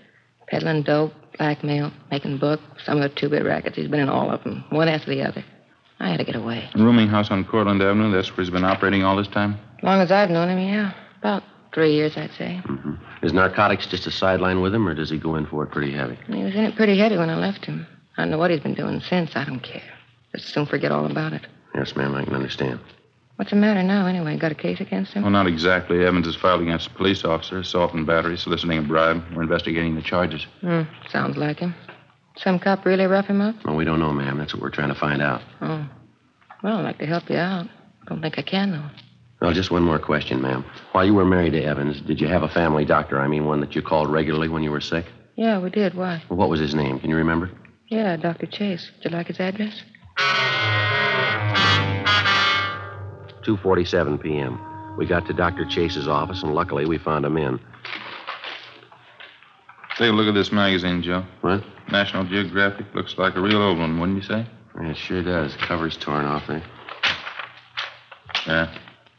Peddling 0.48 0.82
dope, 0.82 1.12
blackmail, 1.36 1.92
making 2.10 2.38
book, 2.38 2.60
some 2.84 3.00
of 3.00 3.02
the 3.02 3.14
two-bit 3.20 3.44
rackets. 3.44 3.76
He's 3.76 3.88
been 3.88 4.00
in 4.00 4.08
all 4.08 4.30
of 4.30 4.42
them, 4.44 4.64
one 4.70 4.88
after 4.88 5.10
the 5.10 5.22
other. 5.22 5.44
I 6.00 6.10
had 6.10 6.18
to 6.18 6.24
get 6.24 6.36
away. 6.36 6.70
Rooming 6.74 7.08
house 7.08 7.30
on 7.30 7.44
Cortland 7.44 7.82
Avenue, 7.82 8.10
that's 8.10 8.30
where 8.30 8.44
he's 8.44 8.52
been 8.52 8.64
operating 8.64 9.02
all 9.02 9.16
this 9.16 9.28
time? 9.28 9.58
As 9.78 9.84
long 9.84 10.00
as 10.00 10.10
I've 10.10 10.30
known 10.30 10.48
him, 10.48 10.58
yeah. 10.58 10.92
About 11.18 11.42
three 11.74 11.92
years, 11.92 12.16
I'd 12.16 12.30
say. 12.32 12.60
Mm-hmm. 12.64 12.94
Is 13.26 13.32
narcotics 13.32 13.86
just 13.86 14.06
a 14.06 14.10
sideline 14.10 14.60
with 14.60 14.74
him, 14.74 14.88
or 14.88 14.94
does 14.94 15.10
he 15.10 15.18
go 15.18 15.34
in 15.34 15.46
for 15.46 15.64
it 15.64 15.70
pretty 15.70 15.92
heavy? 15.92 16.18
He 16.28 16.44
was 16.44 16.54
in 16.54 16.64
it 16.64 16.76
pretty 16.76 16.96
heavy 16.96 17.16
when 17.16 17.30
I 17.30 17.36
left 17.36 17.64
him. 17.64 17.86
I 18.18 18.22
don't 18.22 18.30
know 18.32 18.38
what 18.38 18.50
he's 18.50 18.60
been 18.60 18.74
doing 18.74 19.00
since. 19.00 19.36
I 19.36 19.44
don't 19.44 19.60
care. 19.60 19.80
Just 20.34 20.48
soon 20.52 20.66
forget 20.66 20.90
all 20.90 21.06
about 21.06 21.32
it. 21.32 21.46
Yes, 21.74 21.94
ma'am, 21.94 22.14
I 22.16 22.24
can 22.24 22.34
understand. 22.34 22.80
What's 23.36 23.50
the 23.52 23.56
matter 23.56 23.84
now, 23.84 24.06
anyway? 24.06 24.36
Got 24.36 24.50
a 24.50 24.56
case 24.56 24.80
against 24.80 25.12
him? 25.12 25.22
Well, 25.22 25.30
not 25.30 25.46
exactly. 25.46 26.04
Evans 26.04 26.26
is 26.26 26.34
filed 26.34 26.60
against 26.60 26.88
a 26.88 26.90
police 26.90 27.24
officer, 27.24 27.60
assault 27.60 27.94
and 27.94 28.04
battery, 28.04 28.36
soliciting 28.36 28.78
a 28.78 28.82
bribe. 28.82 29.22
We're 29.34 29.42
investigating 29.44 29.94
the 29.94 30.02
charges. 30.02 30.44
Hmm, 30.60 30.82
sounds 31.08 31.36
like 31.36 31.60
him. 31.60 31.76
Some 32.36 32.58
cop 32.58 32.84
really 32.84 33.06
rough 33.06 33.26
him 33.26 33.40
up? 33.40 33.54
Well, 33.64 33.76
we 33.76 33.84
don't 33.84 34.00
know, 34.00 34.12
ma'am. 34.12 34.38
That's 34.38 34.52
what 34.52 34.62
we're 34.62 34.70
trying 34.70 34.88
to 34.88 34.96
find 34.96 35.22
out. 35.22 35.40
Oh. 35.60 35.88
Well, 36.64 36.78
I'd 36.78 36.82
like 36.82 36.98
to 36.98 37.06
help 37.06 37.30
you 37.30 37.36
out. 37.36 37.68
Don't 38.08 38.20
think 38.20 38.36
I 38.38 38.42
can, 38.42 38.72
though. 38.72 38.90
Well, 39.40 39.52
just 39.54 39.70
one 39.70 39.84
more 39.84 40.00
question, 40.00 40.42
ma'am. 40.42 40.64
While 40.90 41.04
you 41.04 41.14
were 41.14 41.24
married 41.24 41.52
to 41.52 41.62
Evans, 41.62 42.00
did 42.00 42.20
you 42.20 42.26
have 42.26 42.42
a 42.42 42.48
family 42.48 42.84
doctor? 42.84 43.20
I 43.20 43.28
mean, 43.28 43.44
one 43.44 43.60
that 43.60 43.76
you 43.76 43.82
called 43.82 44.10
regularly 44.10 44.48
when 44.48 44.64
you 44.64 44.72
were 44.72 44.80
sick? 44.80 45.06
Yeah, 45.36 45.60
we 45.60 45.70
did. 45.70 45.94
Why? 45.94 46.20
Well, 46.28 46.36
what 46.38 46.48
was 46.48 46.58
his 46.58 46.74
name? 46.74 46.98
Can 46.98 47.10
you 47.10 47.16
remember? 47.16 47.48
Yeah, 47.88 48.16
Dr. 48.16 48.46
Chase. 48.46 48.90
Would 48.96 49.04
you 49.10 49.16
like 49.16 49.28
his 49.28 49.40
address? 49.40 49.82
2.47 53.44 54.22
p.m. 54.22 54.60
We 54.98 55.06
got 55.06 55.26
to 55.26 55.32
Dr. 55.32 55.64
Chase's 55.64 56.06
office, 56.06 56.42
and 56.42 56.54
luckily 56.54 56.84
we 56.84 56.98
found 56.98 57.24
him 57.24 57.36
in. 57.36 57.58
Take 59.96 60.10
a 60.10 60.12
look 60.12 60.28
at 60.28 60.34
this 60.34 60.52
magazine, 60.52 61.02
Joe. 61.02 61.24
What? 61.40 61.64
National 61.90 62.24
Geographic. 62.24 62.86
Looks 62.94 63.16
like 63.16 63.36
a 63.36 63.40
real 63.40 63.62
old 63.62 63.78
one, 63.78 63.98
wouldn't 63.98 64.18
you 64.18 64.28
say? 64.28 64.46
Yeah, 64.76 64.90
it 64.90 64.96
sure 64.96 65.22
does. 65.22 65.56
Cover's 65.56 65.96
torn 65.96 66.26
off 66.26 66.46
there. 66.46 66.62
Yeah. 68.46 68.78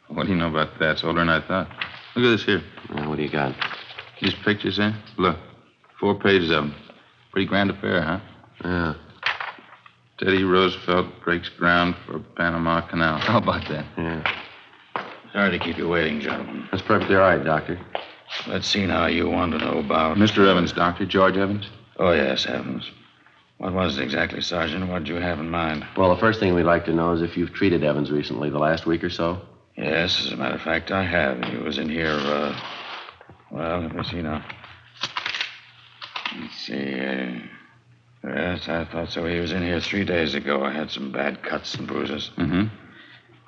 What 0.09 0.25
do 0.25 0.29
you 0.31 0.37
know 0.37 0.49
about 0.49 0.77
that? 0.79 0.91
It's 0.91 1.03
older 1.03 1.19
than 1.19 1.29
I 1.29 1.45
thought. 1.45 1.67
Look 2.15 2.25
at 2.25 2.37
this 2.37 2.45
here. 2.45 2.61
Yeah, 2.93 3.07
what 3.07 3.17
do 3.17 3.23
you 3.23 3.31
got? 3.31 3.55
These 4.21 4.35
pictures, 4.45 4.79
eh? 4.79 4.91
Look. 5.17 5.37
Four 5.99 6.19
pages 6.19 6.49
of 6.51 6.63
them. 6.63 6.75
Pretty 7.31 7.47
grand 7.47 7.71
affair, 7.71 8.01
huh? 8.01 8.19
Yeah. 8.63 8.93
Teddy 10.19 10.43
Roosevelt 10.43 11.07
breaks 11.23 11.49
ground 11.49 11.95
for 12.05 12.19
Panama 12.19 12.81
Canal. 12.87 13.19
How 13.19 13.37
about 13.37 13.67
that? 13.69 13.85
Yeah. 13.97 14.23
Sorry 15.31 15.57
to 15.57 15.63
keep 15.63 15.77
you 15.77 15.87
waiting, 15.87 16.19
gentlemen. 16.19 16.67
That's 16.71 16.83
perfectly 16.83 17.15
all 17.15 17.21
right, 17.21 17.43
Doctor. 17.43 17.79
Let's 18.47 18.67
see 18.67 18.85
now. 18.85 19.05
You 19.05 19.29
want 19.29 19.53
to 19.53 19.57
know 19.59 19.79
about. 19.79 20.17
Mr. 20.17 20.45
Evans, 20.47 20.73
Doctor. 20.73 21.05
George 21.05 21.37
Evans. 21.37 21.69
Oh, 21.97 22.11
yes, 22.11 22.45
Evans. 22.45 22.89
What 23.59 23.73
was 23.73 23.97
it 23.97 24.03
exactly, 24.03 24.41
Sergeant? 24.41 24.87
What 24.87 24.99
did 24.99 25.09
you 25.09 25.15
have 25.15 25.39
in 25.39 25.49
mind? 25.49 25.85
Well, 25.97 26.13
the 26.13 26.19
first 26.19 26.39
thing 26.39 26.53
we'd 26.53 26.63
like 26.63 26.85
to 26.85 26.93
know 26.93 27.13
is 27.13 27.21
if 27.21 27.35
you've 27.37 27.53
treated 27.53 27.83
Evans 27.83 28.09
recently, 28.11 28.49
the 28.49 28.57
last 28.59 28.85
week 28.85 29.03
or 29.03 29.09
so. 29.09 29.41
Yes, 29.77 30.25
as 30.25 30.31
a 30.31 30.37
matter 30.37 30.55
of 30.55 30.61
fact, 30.61 30.91
I 30.91 31.03
have. 31.03 31.43
He 31.45 31.57
was 31.57 31.77
in 31.77 31.89
here, 31.89 32.11
uh. 32.11 32.59
Well, 33.51 33.81
let 33.81 33.95
me 33.95 34.03
see 34.03 34.21
now. 34.21 34.43
Let's 36.39 36.55
see. 36.55 36.99
Uh, 37.01 37.39
yes, 38.23 38.67
I 38.67 38.85
thought 38.85 39.11
so. 39.11 39.25
He 39.25 39.39
was 39.39 39.51
in 39.51 39.63
here 39.63 39.79
three 39.79 40.05
days 40.05 40.35
ago. 40.35 40.63
I 40.63 40.71
had 40.71 40.91
some 40.91 41.11
bad 41.11 41.43
cuts 41.43 41.75
and 41.75 41.87
bruises. 41.87 42.31
Mm-hmm. 42.37 42.67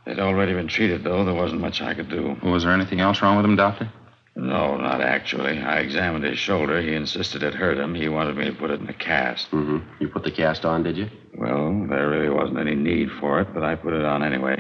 They'd 0.06 0.20
already 0.20 0.54
been 0.54 0.68
treated, 0.68 1.04
though. 1.04 1.24
There 1.24 1.34
wasn't 1.34 1.62
much 1.62 1.82
I 1.82 1.94
could 1.94 2.10
do. 2.10 2.36
Was 2.44 2.64
there 2.64 2.72
anything 2.74 3.02
else 3.02 3.22
wrong 3.22 3.38
with 3.38 3.46
him, 3.46 3.56
Doctor? 3.56 3.92
No, 4.36 4.78
not 4.78 5.02
actually. 5.02 5.60
I 5.60 5.80
examined 5.80 6.24
his 6.24 6.40
shoulder. 6.40 6.82
He 6.82 6.96
insisted 6.96 7.44
it 7.44 7.54
hurt 7.54 7.78
him. 7.78 7.94
He 7.94 8.08
wanted 8.08 8.38
me 8.38 8.46
to 8.46 8.54
put 8.54 8.72
it 8.72 8.80
in 8.80 8.88
a 8.90 8.94
cast. 8.94 9.52
Mm-hmm. 9.52 9.80
You 10.00 10.08
put 10.08 10.24
the 10.24 10.32
cast 10.32 10.66
on, 10.66 10.84
did 10.84 10.98
you? 10.98 11.10
Well, 11.36 11.86
there 11.90 12.10
really 12.10 12.30
wasn't 12.30 12.60
any 12.60 12.76
need 12.76 13.10
for 13.20 13.42
it, 13.42 13.54
but 13.54 13.64
I 13.64 13.76
put 13.76 13.94
it 13.94 14.06
on 14.06 14.24
anyway. 14.24 14.56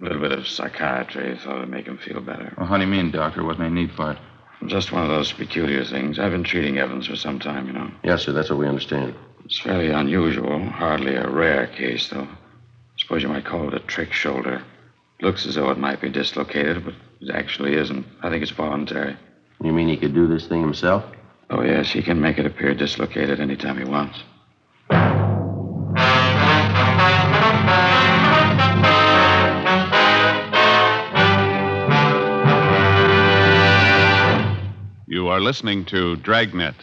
A 0.00 0.04
little 0.04 0.20
bit 0.20 0.32
of 0.32 0.46
psychiatry. 0.46 1.36
Thought 1.42 1.58
it'd 1.58 1.68
make 1.68 1.86
him 1.86 1.98
feel 1.98 2.20
better. 2.20 2.54
Well, 2.56 2.66
how 2.66 2.76
do 2.76 2.84
you 2.84 2.90
mean, 2.90 3.10
Doctor? 3.10 3.44
Wasn't 3.44 3.64
any 3.66 3.82
need 3.82 3.92
for 3.92 4.12
it? 4.12 4.18
Just 4.66 4.92
one 4.92 5.02
of 5.02 5.08
those 5.08 5.32
peculiar 5.32 5.84
things. 5.84 6.18
I've 6.18 6.32
been 6.32 6.44
treating 6.44 6.78
Evans 6.78 7.06
for 7.06 7.16
some 7.16 7.38
time, 7.38 7.66
you 7.66 7.72
know. 7.72 7.90
Yes, 8.04 8.22
sir. 8.24 8.32
That's 8.32 8.50
what 8.50 8.58
we 8.58 8.68
understand. 8.68 9.14
It's 9.44 9.58
fairly 9.58 9.90
unusual. 9.90 10.60
Hardly 10.60 11.14
a 11.16 11.28
rare 11.28 11.66
case, 11.66 12.08
though. 12.08 12.28
Suppose 12.96 13.22
you 13.22 13.28
might 13.28 13.44
call 13.44 13.68
it 13.68 13.74
a 13.74 13.80
trick 13.80 14.12
shoulder. 14.12 14.62
Looks 15.20 15.46
as 15.46 15.54
though 15.56 15.70
it 15.70 15.78
might 15.78 16.00
be 16.00 16.08
dislocated, 16.08 16.84
but 16.84 16.94
it 17.20 17.30
actually 17.34 17.74
isn't. 17.74 18.06
I 18.22 18.30
think 18.30 18.42
it's 18.42 18.52
voluntary. 18.52 19.16
You 19.62 19.72
mean 19.72 19.88
he 19.88 19.96
could 19.96 20.14
do 20.14 20.26
this 20.26 20.46
thing 20.46 20.60
himself? 20.60 21.04
Oh, 21.50 21.62
yes. 21.62 21.90
He 21.90 22.02
can 22.02 22.20
make 22.20 22.38
it 22.38 22.46
appear 22.46 22.74
dislocated 22.74 23.40
anytime 23.40 23.76
he 23.78 23.84
wants. 23.84 24.18
You 35.06 35.26
are 35.28 35.40
listening 35.40 35.84
to 35.86 36.16
Dragnet, 36.16 36.76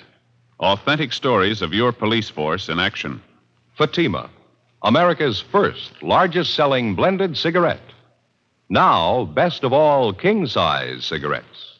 authentic 0.60 1.13
stories 1.13 1.62
of 1.62 1.74
your 1.74 1.91
police 1.91 2.30
force 2.30 2.70
in 2.70 2.80
action. 2.80 3.22
Fatima, 3.78 4.30
America's 4.84 5.41
first 5.41 5.91
largest 6.02 6.56
selling 6.56 6.96
blended 6.96 7.38
cigarette. 7.38 7.93
Now, 8.70 9.26
best 9.26 9.63
of 9.63 9.74
all, 9.74 10.13
king 10.13 10.48
size 10.48 11.06
cigarettes. 11.06 11.80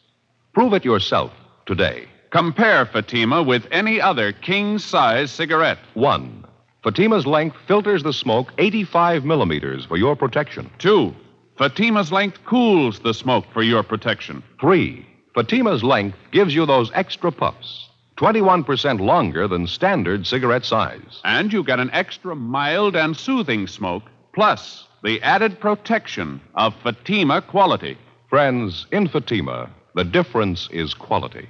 Prove 0.54 0.72
it 0.74 0.84
yourself 0.84 1.32
today. 1.66 2.08
Compare 2.30 2.86
Fatima 2.86 3.42
with 3.42 3.66
any 3.70 4.00
other 4.00 4.32
king 4.32 4.78
size 4.78 5.30
cigarette. 5.30 5.78
One, 5.94 6.44
Fatima's 6.82 7.26
length 7.26 7.56
filters 7.66 8.02
the 8.02 8.12
smoke 8.12 8.52
85 8.58 9.24
millimeters 9.24 9.84
for 9.86 9.96
your 9.96 10.14
protection. 10.14 10.70
Two, 10.78 11.14
Fatima's 11.58 12.12
length 12.12 12.38
cools 12.44 13.00
the 13.00 13.12
smoke 13.12 13.44
for 13.52 13.62
your 13.62 13.82
protection. 13.82 14.42
Three, 14.60 15.06
Fatima's 15.34 15.82
length 15.82 16.16
gives 16.30 16.54
you 16.54 16.66
those 16.66 16.90
extra 16.94 17.32
puffs, 17.32 17.87
21% 18.18 18.98
longer 18.98 19.46
than 19.46 19.66
standard 19.66 20.26
cigarette 20.26 20.64
size. 20.64 21.20
And 21.24 21.52
you 21.52 21.62
get 21.62 21.78
an 21.78 21.90
extra 21.92 22.34
mild 22.34 22.96
and 22.96 23.16
soothing 23.16 23.68
smoke, 23.68 24.02
plus 24.34 24.86
the 25.04 25.22
added 25.22 25.60
protection 25.60 26.40
of 26.56 26.74
Fatima 26.82 27.40
quality. 27.40 27.96
Friends, 28.28 28.88
in 28.90 29.06
Fatima, 29.06 29.70
the 29.94 30.02
difference 30.02 30.68
is 30.72 30.94
quality. 30.94 31.48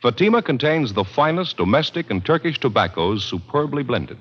Fatima 0.00 0.40
contains 0.40 0.94
the 0.94 1.04
finest 1.04 1.58
domestic 1.58 2.10
and 2.10 2.24
Turkish 2.24 2.58
tobaccos 2.58 3.22
superbly 3.22 3.82
blended. 3.82 4.18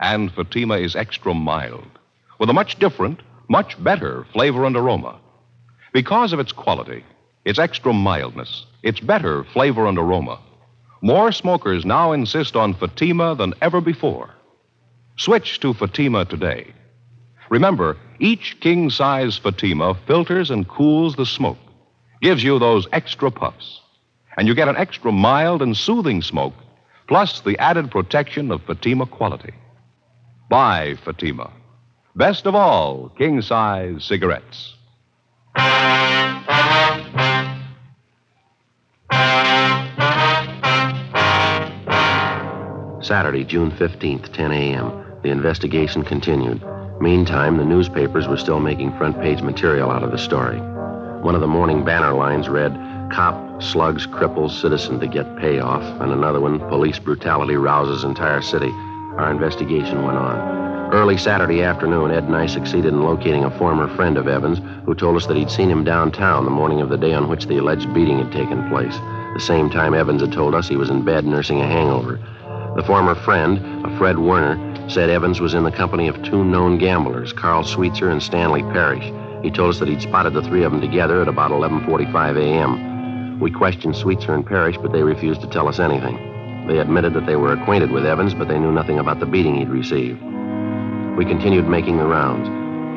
And 0.00 0.30
Fatima 0.30 0.76
is 0.76 0.94
extra 0.94 1.32
mild, 1.32 1.88
with 2.38 2.50
a 2.50 2.52
much 2.52 2.78
different, 2.78 3.20
much 3.48 3.82
better 3.82 4.26
flavor 4.34 4.66
and 4.66 4.76
aroma. 4.76 5.18
Because 5.94 6.34
of 6.34 6.38
its 6.38 6.52
quality, 6.52 7.02
its 7.46 7.58
extra 7.58 7.94
mildness, 7.94 8.66
its 8.82 9.00
better 9.00 9.42
flavor 9.42 9.86
and 9.86 9.98
aroma, 9.98 10.38
more 11.00 11.32
smokers 11.32 11.84
now 11.84 12.12
insist 12.12 12.56
on 12.56 12.74
Fatima 12.74 13.34
than 13.34 13.54
ever 13.62 13.80
before. 13.80 14.30
Switch 15.16 15.60
to 15.60 15.74
Fatima 15.74 16.24
today. 16.24 16.72
Remember, 17.50 17.96
each 18.20 18.58
king 18.60 18.90
size 18.90 19.38
Fatima 19.38 19.94
filters 20.06 20.50
and 20.50 20.68
cools 20.68 21.16
the 21.16 21.26
smoke, 21.26 21.58
gives 22.20 22.42
you 22.44 22.58
those 22.58 22.86
extra 22.92 23.30
puffs, 23.30 23.80
and 24.36 24.46
you 24.46 24.54
get 24.54 24.68
an 24.68 24.76
extra 24.76 25.12
mild 25.12 25.62
and 25.62 25.76
soothing 25.76 26.22
smoke, 26.22 26.54
plus 27.06 27.40
the 27.40 27.58
added 27.58 27.90
protection 27.90 28.50
of 28.50 28.62
Fatima 28.62 29.06
quality. 29.06 29.54
Buy 30.50 30.96
Fatima. 31.04 31.50
Best 32.16 32.46
of 32.46 32.54
all, 32.54 33.10
king 33.10 33.40
size 33.42 34.04
cigarettes. 34.04 34.74
Saturday, 43.08 43.42
June 43.42 43.70
15th, 43.70 44.34
10 44.34 44.52
a.m. 44.52 44.92
The 45.22 45.30
investigation 45.30 46.04
continued. 46.04 46.62
Meantime, 47.00 47.56
the 47.56 47.64
newspapers 47.64 48.28
were 48.28 48.36
still 48.36 48.60
making 48.60 48.94
front 48.98 49.18
page 49.22 49.40
material 49.40 49.90
out 49.90 50.02
of 50.02 50.10
the 50.10 50.18
story. 50.18 50.58
One 51.22 51.34
of 51.34 51.40
the 51.40 51.46
morning 51.46 51.86
banner 51.86 52.12
lines 52.12 52.50
read, 52.50 52.70
Cop 53.10 53.62
slugs 53.62 54.06
cripples 54.06 54.60
citizen 54.60 55.00
to 55.00 55.06
get 55.06 55.38
payoff, 55.38 55.82
and 56.02 56.12
another 56.12 56.38
one, 56.38 56.58
Police 56.68 56.98
brutality 56.98 57.56
rouses 57.56 58.04
entire 58.04 58.42
city. 58.42 58.68
Our 59.16 59.30
investigation 59.30 60.04
went 60.04 60.18
on. 60.18 60.92
Early 60.92 61.16
Saturday 61.16 61.62
afternoon, 61.62 62.10
Ed 62.10 62.24
and 62.24 62.36
I 62.36 62.44
succeeded 62.44 62.92
in 62.92 63.04
locating 63.04 63.44
a 63.44 63.58
former 63.58 63.88
friend 63.96 64.18
of 64.18 64.28
Evans 64.28 64.58
who 64.84 64.94
told 64.94 65.16
us 65.16 65.24
that 65.28 65.36
he'd 65.38 65.50
seen 65.50 65.70
him 65.70 65.82
downtown 65.82 66.44
the 66.44 66.50
morning 66.50 66.82
of 66.82 66.90
the 66.90 66.98
day 66.98 67.14
on 67.14 67.30
which 67.30 67.46
the 67.46 67.56
alleged 67.56 67.94
beating 67.94 68.18
had 68.18 68.32
taken 68.32 68.68
place. 68.68 68.98
The 69.32 69.40
same 69.40 69.70
time 69.70 69.94
Evans 69.94 70.20
had 70.20 70.32
told 70.34 70.54
us 70.54 70.68
he 70.68 70.76
was 70.76 70.90
in 70.90 71.06
bed 71.06 71.24
nursing 71.24 71.62
a 71.62 71.66
hangover. 71.66 72.20
The 72.78 72.84
former 72.84 73.16
friend, 73.16 73.84
a 73.84 73.98
Fred 73.98 74.20
Werner, 74.20 74.88
said 74.88 75.10
Evans 75.10 75.40
was 75.40 75.52
in 75.52 75.64
the 75.64 75.72
company 75.72 76.06
of 76.06 76.22
two 76.22 76.44
known 76.44 76.78
gamblers, 76.78 77.32
Carl 77.32 77.64
Sweetser 77.64 78.08
and 78.08 78.22
Stanley 78.22 78.62
Parrish. 78.62 79.12
He 79.42 79.50
told 79.50 79.70
us 79.70 79.80
that 79.80 79.88
he'd 79.88 80.00
spotted 80.00 80.32
the 80.32 80.42
three 80.42 80.62
of 80.62 80.70
them 80.70 80.80
together 80.80 81.20
at 81.20 81.26
about 81.26 81.50
11:45 81.50 82.36
a.m. 82.36 83.40
We 83.40 83.50
questioned 83.50 83.96
Sweetser 83.96 84.32
and 84.32 84.46
Parrish, 84.46 84.76
but 84.78 84.92
they 84.92 85.02
refused 85.02 85.40
to 85.40 85.48
tell 85.48 85.66
us 85.66 85.80
anything. 85.80 86.68
They 86.68 86.78
admitted 86.78 87.14
that 87.14 87.26
they 87.26 87.34
were 87.34 87.52
acquainted 87.52 87.90
with 87.90 88.06
Evans, 88.06 88.32
but 88.32 88.46
they 88.46 88.60
knew 88.60 88.70
nothing 88.70 89.00
about 89.00 89.18
the 89.18 89.26
beating 89.26 89.56
he'd 89.56 89.70
received. 89.70 90.22
We 91.16 91.24
continued 91.24 91.66
making 91.66 91.98
the 91.98 92.06
rounds. 92.06 92.48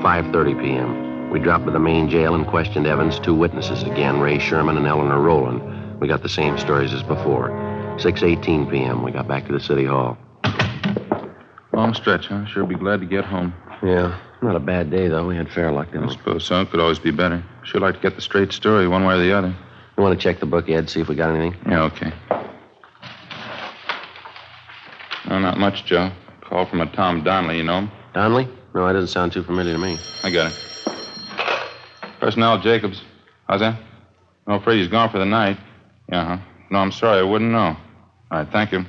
5:30 0.04 0.62
p.m. 0.62 1.32
We 1.32 1.40
dropped 1.40 1.66
to 1.66 1.72
the 1.72 1.80
main 1.80 2.08
jail 2.08 2.36
and 2.36 2.46
questioned 2.46 2.86
Evans' 2.86 3.18
two 3.18 3.34
witnesses 3.34 3.82
again, 3.82 4.20
Ray 4.20 4.38
Sherman 4.38 4.78
and 4.78 4.86
Eleanor 4.86 5.20
Rowland. 5.20 6.00
We 6.00 6.08
got 6.08 6.22
the 6.22 6.30
same 6.30 6.60
stories 6.60 6.94
as 6.94 7.02
before. 7.02 7.50
6:18 8.02 8.72
p.m. 8.72 9.04
We 9.04 9.12
got 9.12 9.28
back 9.28 9.46
to 9.46 9.54
the 9.54 9.60
city 9.60 9.86
hall. 9.86 10.18
Long 11.72 11.94
stretch, 11.94 12.28
huh? 12.28 12.46
Sure 12.46 12.66
be 12.66 12.74
glad 12.74 13.00
to 13.00 13.06
get 13.06 13.24
home. 13.24 13.54
Yeah, 13.84 14.20
not 14.42 14.56
a 14.56 14.60
bad 14.60 14.90
day 14.90 15.08
though. 15.08 15.28
We 15.28 15.36
had 15.36 15.52
fair 15.52 15.72
luck. 15.72 15.92
Didn't 15.92 16.10
I 16.10 16.14
suppose 16.14 16.44
so. 16.44 16.66
Could 16.66 16.80
always 16.80 16.98
be 16.98 17.12
better. 17.12 17.44
Sure 17.64 17.80
like 17.80 17.96
to 17.96 18.02
get 18.02 18.16
the 18.16 18.22
straight 18.22 18.52
story, 18.54 18.88
one 18.88 19.06
way 19.06 19.14
or 19.14 19.20
the 19.20 19.32
other. 19.32 19.56
You 19.98 20.04
want 20.04 20.20
to 20.20 20.24
check 20.24 20.40
the 20.40 20.48
book, 20.48 20.68
Ed? 20.68 20.90
See 20.90 21.00
if 21.00 21.10
we 21.10 21.16
got 21.16 21.30
anything. 21.30 21.56
Yeah, 21.70 21.84
okay. 21.84 22.12
No, 25.30 25.38
not 25.38 25.60
much, 25.60 25.86
Joe. 25.86 26.12
Call 26.42 26.66
from 26.66 26.82
a 26.82 26.88
Tom 26.88 27.24
Donnelly, 27.24 27.58
you 27.58 27.64
know 27.64 27.80
him? 27.80 27.92
Donnelly? 28.14 28.48
No, 28.74 28.88
that 28.88 28.94
doesn't 28.94 29.10
sound 29.10 29.32
too 29.32 29.44
familiar 29.44 29.74
to 29.74 29.80
me. 29.80 30.00
I 30.24 30.32
got 30.32 30.52
it. 30.52 30.60
Personnel 32.20 32.60
Jacobs. 32.60 33.04
How's 33.48 33.60
that? 33.60 33.80
I'm 34.48 34.56
afraid 34.56 34.80
he's 34.80 34.88
gone 34.88 35.10
for 35.12 35.20
the 35.20 35.26
night. 35.26 35.60
Yeah, 36.12 36.38
huh? 36.38 36.44
No, 36.72 36.80
I'm 36.80 36.92
sorry. 36.92 37.20
I 37.20 37.24
wouldn't 37.24 37.52
know. 37.52 37.78
All 38.32 38.38
right, 38.38 38.48
thank 38.50 38.72
you. 38.72 38.86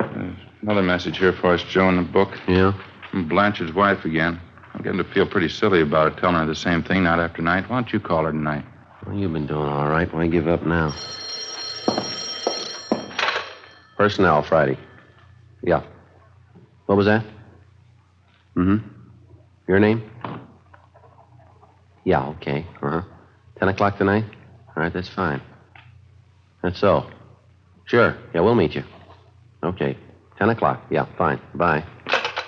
There's 0.00 0.36
another 0.60 0.82
message 0.82 1.18
here 1.18 1.32
for 1.32 1.54
us, 1.54 1.62
Joe, 1.62 1.88
in 1.88 1.96
the 1.96 2.02
book. 2.02 2.30
Yeah? 2.48 2.72
From 3.12 3.28
Blanchard's 3.28 3.72
wife 3.72 4.04
again. 4.04 4.40
I'm 4.74 4.82
getting 4.82 4.98
to 4.98 5.04
feel 5.04 5.24
pretty 5.24 5.48
silly 5.48 5.82
about 5.82 6.12
it, 6.12 6.18
telling 6.18 6.34
her 6.34 6.44
the 6.44 6.56
same 6.56 6.82
thing 6.82 7.04
night 7.04 7.22
after 7.22 7.42
night. 7.42 7.70
Why 7.70 7.76
don't 7.80 7.92
you 7.92 8.00
call 8.00 8.24
her 8.24 8.32
tonight? 8.32 8.64
Well, 9.06 9.14
you've 9.14 9.32
been 9.32 9.46
doing 9.46 9.68
all 9.68 9.86
right. 9.86 10.12
Why 10.12 10.26
give 10.26 10.48
up 10.48 10.66
now? 10.66 10.92
Personnel, 13.96 14.42
Friday. 14.42 14.78
Yeah. 15.62 15.84
What 16.86 16.98
was 16.98 17.06
that? 17.06 17.24
Mm-hmm. 18.56 18.78
Your 19.68 19.78
name? 19.78 20.10
Yeah, 22.04 22.26
okay. 22.30 22.66
Uh-huh. 22.82 23.02
Ten 23.60 23.68
o'clock 23.68 23.96
tonight? 23.96 24.24
All 24.76 24.82
right, 24.82 24.92
that's 24.92 25.08
fine. 25.08 25.40
That's 26.64 26.80
so. 26.80 27.08
Sure. 27.92 28.16
Yeah, 28.32 28.40
we'll 28.40 28.54
meet 28.54 28.74
you. 28.74 28.82
Okay. 29.62 29.98
Ten 30.38 30.48
o'clock. 30.48 30.82
Yeah, 30.88 31.04
fine. 31.18 31.38
Bye. 31.54 31.84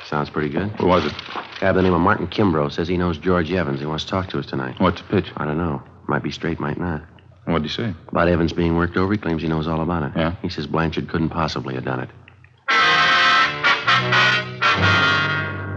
Sounds 0.07 0.30
pretty 0.30 0.48
good. 0.48 0.70
Who 0.80 0.87
was 0.87 1.04
it? 1.04 1.12
Guy 1.61 1.70
by 1.70 1.72
the 1.72 1.83
name 1.83 1.92
of 1.92 2.00
Martin 2.00 2.28
Kimbrough 2.28 2.72
says 2.72 2.88
he 2.88 2.96
knows 2.96 3.18
George 3.18 3.52
Evans. 3.52 3.78
He 3.78 3.85
wants 3.85 4.04
to 4.04 4.11
talk 4.11 4.30
to 4.30 4.38
us 4.38 4.46
tonight. 4.46 4.80
What's 4.80 5.02
the 5.02 5.09
pitch? 5.09 5.30
I 5.37 5.44
don't 5.44 5.59
know. 5.59 5.83
Might 6.09 6.22
be 6.22 6.30
straight, 6.30 6.59
might 6.61 6.78
not. 6.78 7.04
What'd 7.44 7.62
he 7.62 7.68
say? 7.68 7.94
About 8.09 8.28
Evans 8.28 8.54
being 8.54 8.74
worked 8.74 8.96
over, 8.96 9.12
he 9.12 9.18
claims 9.18 9.42
he 9.42 9.48
knows 9.48 9.68
all 9.68 9.83
about 9.83 10.04
it. 10.04 10.12
Yeah? 10.16 10.35
He 10.40 10.48
says 10.48 10.66
Blanchard 10.66 11.11
couldn't 11.11 11.28
possibly 11.28 11.74
have 11.74 11.85
done 11.85 12.00
it. 12.00 12.09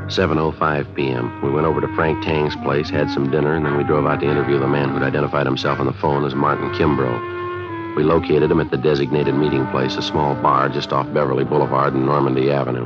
7.05 0.08 0.96
p.m. 0.96 1.42
We 1.44 1.52
went 1.52 1.68
over 1.68 1.82
to 1.82 1.94
Frank 1.94 2.24
Tang's 2.24 2.56
place, 2.56 2.90
had 2.90 3.10
some 3.10 3.30
dinner, 3.30 3.54
and 3.54 3.66
then 3.66 3.76
we 3.76 3.84
drove 3.84 4.06
out 4.06 4.22
to 4.22 4.30
interview 4.32 4.60
the 4.60 4.68
man 4.70 4.92
who'd 4.92 5.04
identified 5.04 5.46
himself 5.46 5.78
on 5.82 5.88
the 5.88 5.94
phone 5.94 6.24
as 6.24 6.34
Martin 6.34 6.70
Kimbrough. 6.72 7.38
We 7.98 8.04
located 8.04 8.52
him 8.52 8.60
at 8.60 8.70
the 8.70 8.78
designated 8.78 9.34
meeting 9.34 9.66
place, 9.72 9.96
a 9.98 10.04
small 10.04 10.36
bar 10.36 10.70
just 10.70 10.94
off 10.94 11.12
Beverly 11.16 11.44
Boulevard 11.44 11.96
and 11.96 12.06
Normandy 12.06 12.52
Avenue. 12.52 12.86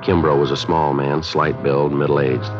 Kimbrough 0.00 0.40
was 0.40 0.50
a 0.50 0.56
small 0.56 0.94
man, 0.94 1.22
slight 1.22 1.62
build, 1.62 1.92
middle-aged. 1.92 2.50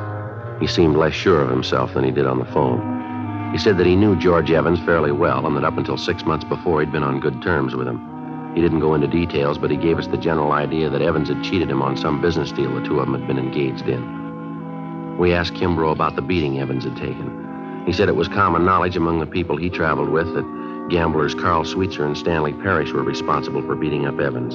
He 0.61 0.67
seemed 0.67 0.97
less 0.99 1.15
sure 1.15 1.41
of 1.41 1.49
himself 1.49 1.95
than 1.95 2.05
he 2.05 2.11
did 2.11 2.27
on 2.27 2.39
the 2.39 2.45
phone. 2.45 3.53
He 3.53 3.59
said 3.59 3.79
that 3.79 3.87
he 3.87 3.97
knew 3.97 4.17
George 4.17 4.51
Evans 4.51 4.81
fairly 4.81 5.13
well 5.13 5.47
and 5.47 5.57
that 5.57 5.65
up 5.65 5.79
until 5.79 5.97
six 5.97 6.27
months 6.27 6.45
before 6.45 6.81
he'd 6.81 6.93
been 6.93 7.03
on 7.03 7.21
good 7.21 7.41
terms 7.41 7.75
with 7.75 7.89
him. 7.89 8.53
He 8.55 8.61
didn't 8.61 8.81
go 8.81 8.93
into 8.93 9.07
details, 9.07 9.57
but 9.57 9.71
he 9.71 9.79
gave 9.79 9.99
us 9.99 10.09
the 10.09 10.19
general 10.19 10.53
idea 10.53 10.91
that 10.91 11.01
Evans 11.01 11.31
had 11.31 11.43
cheated 11.43 11.71
him 11.71 11.81
on 11.81 11.97
some 11.97 12.21
business 12.21 12.53
deal 12.53 12.75
the 12.75 12.87
two 12.87 13.01
of 13.01 13.07
them 13.07 13.19
had 13.19 13.27
been 13.27 13.39
engaged 13.39 13.89
in. 13.89 15.17
We 15.17 15.33
asked 15.33 15.55
Kimbrough 15.55 15.93
about 15.93 16.17
the 16.17 16.23
beating 16.23 16.61
Evans 16.61 16.85
had 16.85 16.99
taken. 16.99 17.85
He 17.87 17.95
said 17.95 18.11
it 18.11 18.17
was 18.17 18.29
common 18.29 18.67
knowledge 18.67 18.99
among 18.99 19.21
the 19.21 19.27
people 19.27 19.57
he 19.57 19.71
traveled 19.71 20.11
with 20.11 20.35
that 20.35 20.66
gamblers 20.89 21.35
Carl 21.35 21.65
Sweetser 21.65 22.05
and 22.05 22.17
Stanley 22.17 22.53
Parrish 22.53 22.93
were 22.93 23.03
responsible 23.03 23.63
for 23.63 23.75
beating 23.75 24.07
up 24.07 24.21
Evans. 24.21 24.55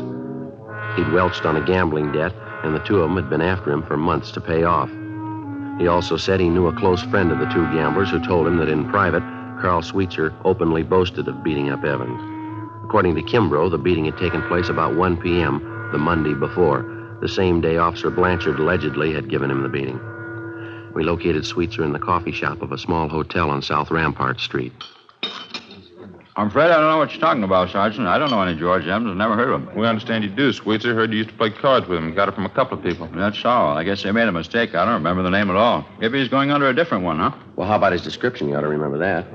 He'd 0.96 1.12
welched 1.12 1.46
on 1.46 1.58
a 1.58 1.66
gambling 1.66 2.12
debt, 2.12 2.34
and 2.64 2.74
the 2.74 2.80
two 2.80 3.02
of 3.02 3.10
them 3.10 3.18
had 3.18 3.30
been 3.30 3.42
after 3.42 3.72
him 3.72 3.84
for 3.84 3.98
months 3.98 4.32
to 4.32 4.42
pay 4.42 4.64
off. 4.64 4.90
He 5.80 5.88
also 5.88 6.18
said 6.18 6.40
he 6.40 6.50
knew 6.50 6.68
a 6.68 6.76
close 6.76 7.02
friend 7.04 7.32
of 7.32 7.40
the 7.40 7.52
two 7.54 7.64
gamblers 7.74 8.12
who 8.12 8.24
told 8.24 8.48
him 8.48 8.58
that 8.58 8.70
in 8.70 8.90
private, 8.90 9.24
Carl 9.62 9.82
Sweetser 9.82 10.34
openly 10.46 10.84
boasted 10.84 11.28
of 11.28 11.44
beating 11.44 11.70
up 11.70 11.84
Evans. 11.84 12.20
According 12.84 13.16
to 13.16 13.22
Kimbrough, 13.22 13.72
the 13.72 13.78
beating 13.78 14.06
had 14.06 14.18
taken 14.18 14.42
place 14.48 14.70
about 14.70 14.96
1 14.96 15.18
p.m. 15.18 15.90
the 15.92 15.98
Monday 15.98 16.34
before, 16.34 16.84
the 17.22 17.30
same 17.30 17.62
day 17.62 17.78
Officer 17.78 18.10
Blanchard 18.10 18.60
allegedly 18.60 19.14
had 19.14 19.30
given 19.30 19.52
him 19.52 19.64
the 19.64 19.70
beating. 19.70 20.00
We 20.94 21.04
located 21.04 21.46
Sweetser 21.46 21.84
in 21.84 21.94
the 21.94 22.00
coffee 22.00 22.32
shop 22.32 22.62
of 22.62 22.72
a 22.72 22.78
small 22.78 23.08
hotel 23.08 23.50
on 23.50 23.62
South 23.62 23.92
Rampart 23.92 24.40
Street. 24.40 24.74
I'm 26.36 26.48
afraid 26.48 26.72
I 26.72 26.80
don't 26.80 26.90
know 26.90 26.98
what 26.98 27.12
you're 27.12 27.20
talking 27.20 27.44
about, 27.44 27.72
Sergeant. 27.72 28.08
I 28.08 28.18
don't 28.18 28.32
know 28.32 28.42
any 28.42 28.58
George 28.58 28.88
Evans. 28.88 29.10
I've 29.10 29.18
never 29.18 29.36
heard 29.36 29.50
of 29.50 29.68
him. 29.68 29.76
We 29.76 29.86
understand 29.86 30.24
you 30.24 30.30
do, 30.30 30.54
Sweetser. 30.54 30.96
Heard 30.96 31.12
you 31.12 31.18
used 31.18 31.30
to 31.30 31.36
play 31.36 31.50
cards 31.50 31.88
with 31.88 31.98
him. 31.98 32.14
Got 32.16 32.30
it 32.30 32.36
from 32.36 32.46
a 32.46 32.50
couple 32.50 32.78
of 32.78 32.84
people. 32.84 33.10
That's 33.14 33.44
all. 33.44 33.78
I 33.78 33.84
guess 33.84 34.04
they 34.04 34.12
made 34.14 34.30
a 34.30 34.32
mistake. 34.32 34.74
I 34.74 34.86
don't 34.86 34.94
remember 34.94 35.24
the 35.24 35.30
name 35.30 35.50
at 35.50 35.58
all. 35.58 35.86
Maybe 36.00 36.20
he's 36.20 36.30
going 36.30 36.50
under 36.50 36.70
a 36.70 36.74
different 36.74 37.04
one, 37.04 37.20
huh? 37.20 37.32
Well, 37.58 37.68
how 37.68 37.76
about 37.76 37.92
his 37.92 38.02
description? 38.02 38.48
You 38.48 38.56
ought 38.56 38.62
to 38.62 38.70
remember 38.70 38.98
that. 39.00 39.26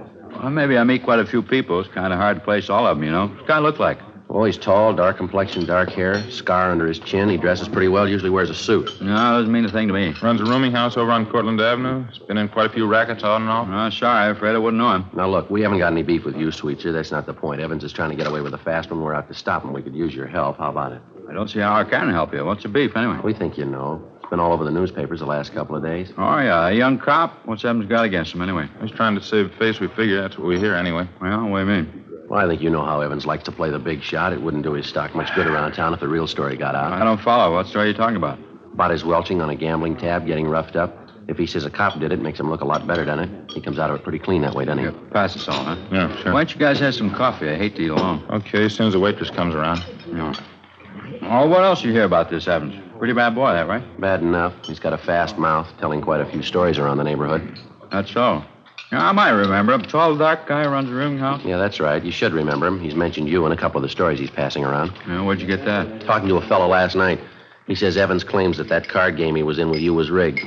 Well, 0.41 0.51
maybe 0.51 0.79
I 0.79 0.85
meet 0.85 1.03
quite 1.05 1.19
a 1.19 1.27
few 1.27 1.43
people. 1.43 1.81
It's 1.81 1.93
kind 1.93 2.15
of 2.15 2.19
hard 2.19 2.39
to 2.39 2.45
place 2.45 2.71
all 2.71 2.87
of 2.87 2.97
them, 2.97 3.05
you 3.05 3.13
know. 3.13 3.29
What 3.29 3.47
guy 3.47 3.59
look 3.59 3.79
like? 3.79 3.99
Oh, 4.29 4.45
he's 4.45 4.59
tall, 4.59 4.93
dark 4.93 5.17
complexion, 5.17 5.67
dark 5.67 5.91
hair, 5.91 6.29
scar 6.31 6.71
under 6.71 6.87
his 6.87 6.99
chin. 6.99 7.29
He 7.29 7.37
dresses 7.37 7.69
pretty 7.69 7.89
well, 7.89 8.09
usually 8.09 8.31
wears 8.31 8.51
a 8.51 8.55
suit. 8.55 9.01
No, 9.01 9.15
doesn't 9.15 9.53
mean 9.53 9.65
a 9.65 9.71
thing 9.71 9.87
to 9.87 9.95
me. 9.95 10.15
Runs 10.21 10.41
a 10.41 10.45
rooming 10.45 10.73
house 10.73 10.97
over 10.97 11.11
on 11.13 11.27
Cortland 11.31 11.61
Avenue. 11.61 12.05
He's 12.09 12.19
been 12.19 12.37
in 12.37 12.49
quite 12.49 12.67
a 12.67 12.73
few 12.73 12.87
rackets 12.89 13.23
on 13.23 13.43
and 13.43 13.51
off. 13.51 13.69
Ah, 13.71 13.87
oh, 13.87 13.91
sorry. 13.91 14.29
I'm 14.29 14.37
afraid 14.37 14.55
I 14.55 14.59
wouldn't 14.59 14.83
know 14.83 14.93
him. 14.93 15.07
Now, 15.15 15.29
look, 15.29 15.49
we 15.49 15.63
haven't 15.63 15.79
got 15.79 15.93
any 15.93 16.03
beef 16.03 16.25
with 16.25 16.37
you, 16.37 16.51
Sweetser. 16.51 16.93
That's 16.93 17.13
not 17.13 17.27
the 17.27 17.35
point. 17.35 17.61
Evans 17.61 17.85
is 17.85 17.93
trying 17.93 18.11
to 18.11 18.17
get 18.17 18.27
away 18.27 18.41
with 18.41 18.53
a 18.53 18.59
fast 18.59 18.91
one. 18.91 19.01
We're 19.01 19.15
out 19.15 19.29
to 19.29 19.35
stop 19.35 19.63
him. 19.63 19.73
We 19.73 19.83
could 19.83 19.95
use 19.95 20.15
your 20.15 20.27
help. 20.27 20.59
How 20.59 20.71
about 20.71 20.93
it? 20.93 21.01
I 21.29 21.33
don't 21.33 21.49
see 21.49 21.61
how 21.61 21.75
I 21.75 21.85
can 21.85 22.11
help 22.11 22.35
you. 22.35 22.45
What's 22.45 22.65
the 22.65 22.69
beef, 22.69 22.97
anyway? 22.97 23.19
We 23.23 23.33
think 23.33 23.57
you 23.57 23.65
know. 23.65 24.03
It's 24.21 24.31
been 24.31 24.41
all 24.41 24.53
over 24.53 24.65
the 24.65 24.73
newspapers 24.73 25.21
the 25.21 25.27
last 25.27 25.55
couple 25.55 25.77
of 25.77 25.85
days. 25.85 26.13
Oh, 26.19 26.39
yeah. 26.39 26.69
A 26.69 26.73
young 26.73 26.99
cop? 26.99 27.47
What's 27.47 27.65
Evans 27.65 27.87
got 27.87 28.05
against 28.05 28.35
him, 28.35 28.43
anyway? 28.43 28.69
He's 28.83 28.91
trying 28.91 29.15
to 29.15 29.23
save 29.23 29.55
face. 29.55 29.79
We 29.79 29.87
figure 29.89 30.21
that's 30.21 30.37
what 30.37 30.49
we 30.49 30.59
hear 30.59 30.75
anyway. 30.75 31.09
Well, 31.21 31.49
what 31.49 31.65
do 31.65 31.71
you 31.71 31.83
mean? 31.83 32.06
Well, 32.29 32.41
I 32.41 32.49
think 32.49 32.61
you 32.61 32.71
know 32.71 32.85
how 32.85 33.01
Evans 33.01 33.25
likes 33.25 33.45
to 33.45 33.53
play 33.53 33.71
the 33.71 33.79
big 33.79 34.03
shot. 34.03 34.33
It 34.33 34.43
wouldn't 34.43 34.65
do 34.65 34.73
his 34.73 34.87
stock 34.87 35.15
much 35.15 35.33
good 35.35 35.47
around 35.47 35.73
town 35.73 35.95
if 35.95 36.01
the 36.01 36.09
real 36.09 36.27
story 36.27 36.57
got 36.57 36.75
out. 36.75 36.93
I 36.93 37.05
don't 37.05 37.21
follow. 37.21 37.55
What 37.55 37.67
story 37.67 37.85
are 37.85 37.89
you 37.89 37.95
talking 37.95 38.17
about? 38.17 38.39
About 38.75 38.91
his 38.91 39.05
welching 39.05 39.41
on 39.41 39.49
a 39.49 39.55
gambling 39.55 39.97
tab, 39.97 40.27
getting 40.27 40.49
roughed 40.49 40.77
up. 40.77 40.95
If 41.29 41.39
he 41.39 41.47
says 41.47 41.65
a 41.65 41.71
cop 41.71 41.99
did 41.99 42.13
it, 42.13 42.21
it 42.21 42.23
makes 42.23 42.39
him 42.39 42.51
look 42.51 42.61
a 42.61 42.65
lot 42.65 42.87
better, 42.87 43.05
doesn't 43.05 43.25
it? 43.25 43.51
He 43.51 43.61
comes 43.61 43.79
out 43.79 43.91
of 43.91 43.97
it 43.97 44.03
pretty 44.03 44.19
clean 44.19 44.43
that 44.43 44.55
way, 44.55 44.65
doesn't 44.65 44.79
he? 44.79 44.85
Yeah, 44.85 45.11
pass 45.13 45.35
us 45.35 45.49
all, 45.49 45.65
huh? 45.65 45.77
Yeah, 45.91 46.17
sure. 46.23 46.33
Why 46.33 46.45
don't 46.45 46.55
you 46.55 46.61
guys 46.61 46.79
have 46.81 46.95
some 46.95 47.13
coffee? 47.15 47.49
I 47.49 47.57
hate 47.57 47.75
to 47.77 47.83
eat 47.83 47.91
alone. 47.91 48.25
Okay, 48.31 48.67
as 48.67 48.75
soon 48.75 48.87
as 48.87 48.93
the 48.93 49.01
waitress 49.01 49.31
comes 49.31 49.55
around. 49.55 49.85
Yeah. 50.09 50.35
Oh, 51.23 51.49
what 51.49 51.65
else 51.65 51.83
you 51.83 51.93
hear 51.93 52.05
about 52.05 52.31
this 52.31 52.47
Evans? 52.47 52.75
Pretty 52.99 53.13
bad 53.13 53.35
boy, 53.35 53.53
that, 53.53 53.67
right? 53.67 54.01
Bad 54.01 54.23
enough. 54.23 54.53
He's 54.65 54.79
got 54.79 54.93
a 54.93 54.99
fast 54.99 55.37
mouth, 55.37 55.69
telling 55.79 56.01
quite 56.01 56.21
a 56.21 56.27
few 56.27 56.43
stories 56.43 56.79
around 56.79 56.99
the 56.99 57.05
neighborhood. 57.05 57.59
That's 57.91 58.11
so. 58.13 58.45
Yeah, 58.93 59.09
I 59.09 59.13
might 59.13 59.31
remember 59.31 59.73
him. 59.73 59.83
Tall, 59.83 60.17
dark 60.17 60.47
guy 60.47 60.67
runs 60.67 60.89
a 60.89 60.93
rooming 60.95 61.19
house. 61.19 61.43
Yeah, 61.45 61.57
that's 61.57 61.81
right. 61.81 62.03
You 62.05 62.13
should 62.13 62.33
remember 62.33 62.67
him. 62.67 62.81
He's 62.81 62.95
mentioned 62.95 63.29
you 63.29 63.45
in 63.47 63.53
a 63.53 63.57
couple 63.57 63.79
of 63.79 63.83
the 63.83 63.89
stories 63.89 64.19
he's 64.21 64.31
passing 64.31 64.65
around. 64.65 64.93
Yeah, 65.09 65.23
where'd 65.23 65.41
you 65.41 65.47
get 65.47 65.65
that? 65.65 66.03
Talking 66.03 66.29
to 66.29 66.37
a 66.37 66.47
fellow 66.47 66.69
last 66.69 66.95
night. 66.95 67.19
He 67.67 67.75
says 67.75 67.97
Evans 67.97 68.23
claims 68.23 68.59
that 68.59 68.69
that 68.69 68.89
card 68.89 69.17
game 69.17 69.35
he 69.35 69.43
was 69.43 69.59
in 69.59 69.71
with 69.71 69.81
you 69.81 69.93
was 69.93 70.09
rigged. 70.11 70.41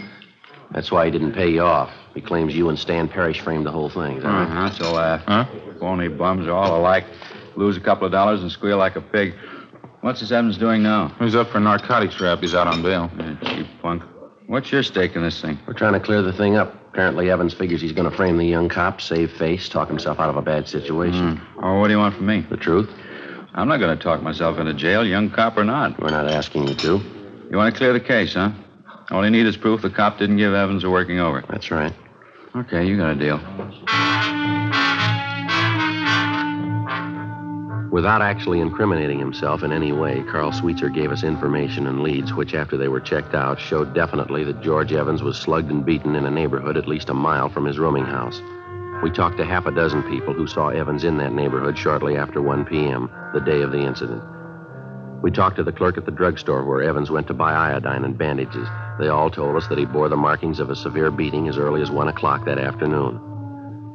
That's 0.71 0.89
why 0.89 1.03
he 1.05 1.11
didn't 1.11 1.33
pay 1.33 1.49
you 1.49 1.61
off. 1.63 1.91
He 2.13 2.21
claims 2.21 2.55
you 2.55 2.69
and 2.69 2.79
Stan 2.79 3.09
Parrish 3.09 3.41
framed 3.41 3.65
the 3.65 3.71
whole 3.71 3.89
thing. 3.89 4.17
Is 4.17 4.23
that 4.23 4.29
right? 4.29 4.43
Uh-huh, 4.43 4.69
that's 4.69 4.79
a 4.79 4.89
laugh. 4.91 5.23
Huh? 5.27 5.45
Phony 5.79 6.07
bums 6.07 6.47
are 6.47 6.53
all 6.53 6.79
alike. 6.79 7.05
Lose 7.55 7.75
a 7.75 7.81
couple 7.81 8.05
of 8.05 8.11
dollars 8.11 8.41
and 8.41 8.49
squeal 8.51 8.77
like 8.77 8.95
a 8.95 9.01
pig. 9.01 9.33
What's 10.01 10.21
this 10.21 10.31
Evans 10.31 10.57
doing 10.57 10.81
now? 10.81 11.13
He's 11.19 11.35
up 11.35 11.49
for 11.49 11.59
narcotics 11.59 12.21
rap. 12.21 12.39
He's 12.39 12.55
out 12.55 12.67
on 12.67 12.81
bail. 12.81 13.11
Yeah, 13.17 13.35
cheap 13.43 13.67
punk. 13.81 14.03
What's 14.49 14.71
your 14.71 14.81
stake 14.81 15.15
in 15.15 15.21
this 15.21 15.39
thing? 15.39 15.59
We're 15.67 15.75
trying 15.75 15.93
to 15.93 15.99
clear 15.99 16.23
the 16.23 16.33
thing 16.33 16.55
up. 16.55 16.73
Apparently, 16.91 17.29
Evans 17.29 17.53
figures 17.53 17.81
he's 17.81 17.91
going 17.91 18.09
to 18.09 18.17
frame 18.17 18.37
the 18.37 18.47
young 18.47 18.67
cop, 18.67 18.99
save 18.99 19.31
face, 19.33 19.69
talk 19.69 19.87
himself 19.87 20.19
out 20.19 20.27
of 20.27 20.37
a 20.37 20.41
bad 20.41 20.67
situation. 20.67 21.37
Hmm. 21.37 21.63
Oh, 21.63 21.79
what 21.79 21.89
do 21.89 21.93
you 21.93 21.99
want 21.99 22.15
from 22.15 22.25
me? 22.25 22.43
The 22.49 22.57
truth? 22.57 22.89
I'm 23.53 23.67
not 23.67 23.77
going 23.77 23.95
to 23.95 24.03
talk 24.03 24.23
myself 24.23 24.57
into 24.57 24.73
jail, 24.73 25.05
young 25.05 25.29
cop 25.29 25.55
or 25.55 25.63
not. 25.63 26.01
We're 26.01 26.09
not 26.09 26.27
asking 26.27 26.67
you 26.67 26.73
to. 26.73 26.99
You 27.51 27.57
want 27.57 27.71
to 27.71 27.77
clear 27.77 27.93
the 27.93 27.99
case, 27.99 28.33
huh? 28.33 28.51
All 29.11 29.23
you 29.23 29.29
need 29.29 29.45
is 29.45 29.55
proof 29.55 29.83
the 29.83 29.89
cop 29.91 30.17
didn't 30.17 30.37
give 30.37 30.55
Evans 30.55 30.83
a 30.83 30.89
working 30.89 31.19
over. 31.19 31.43
That's 31.47 31.69
right. 31.69 31.93
Okay, 32.55 32.87
you 32.87 32.97
got 32.97 33.11
a 33.11 33.15
deal. 33.15 33.37
Without 37.91 38.21
actually 38.21 38.59
incriminating 38.59 39.17
himself 39.17 39.63
in 39.63 39.71
any 39.71 39.91
way, 39.91 40.23
Carl 40.29 40.51
Sweetser 40.51 40.89
gave 40.89 41.11
us 41.11 41.23
information 41.23 41.87
and 41.87 42.03
leads, 42.03 42.33
which, 42.33 42.53
after 42.53 42.77
they 42.77 42.87
were 42.87 42.99
checked 42.99 43.33
out, 43.33 43.59
showed 43.59 43.95
definitely 43.95 44.43
that 44.43 44.61
George 44.61 44.93
Evans 44.93 45.23
was 45.23 45.37
slugged 45.37 45.71
and 45.71 45.83
beaten 45.83 46.15
in 46.15 46.25
a 46.25 46.31
neighborhood 46.31 46.77
at 46.77 46.87
least 46.87 47.09
a 47.09 47.15
mile 47.15 47.49
from 47.49 47.65
his 47.65 47.79
rooming 47.79 48.05
house. 48.05 48.41
We 49.01 49.09
talked 49.09 49.37
to 49.37 49.45
half 49.45 49.65
a 49.65 49.71
dozen 49.71 50.03
people 50.03 50.33
who 50.33 50.45
saw 50.45 50.69
Evans 50.69 51.03
in 51.03 51.17
that 51.17 51.33
neighborhood 51.33 51.77
shortly 51.77 52.15
after 52.15 52.43
1 52.43 52.65
p.m., 52.65 53.09
the 53.33 53.39
day 53.41 53.61
of 53.61 53.71
the 53.71 53.81
incident. 53.81 54.21
We 55.23 55.31
talked 55.31 55.55
to 55.55 55.63
the 55.63 55.71
clerk 55.71 55.97
at 55.97 56.05
the 56.05 56.11
drugstore 56.11 56.65
where 56.65 56.83
Evans 56.83 57.09
went 57.09 57.25
to 57.27 57.33
buy 57.33 57.53
iodine 57.53 58.05
and 58.05 58.17
bandages. 58.17 58.67
They 58.99 59.07
all 59.07 59.31
told 59.31 59.55
us 59.55 59.67
that 59.67 59.79
he 59.79 59.85
bore 59.85 60.09
the 60.09 60.15
markings 60.15 60.59
of 60.59 60.69
a 60.69 60.75
severe 60.75 61.09
beating 61.09 61.47
as 61.47 61.57
early 61.57 61.81
as 61.81 61.89
1 61.89 62.07
o'clock 62.07 62.45
that 62.45 62.59
afternoon. 62.59 63.28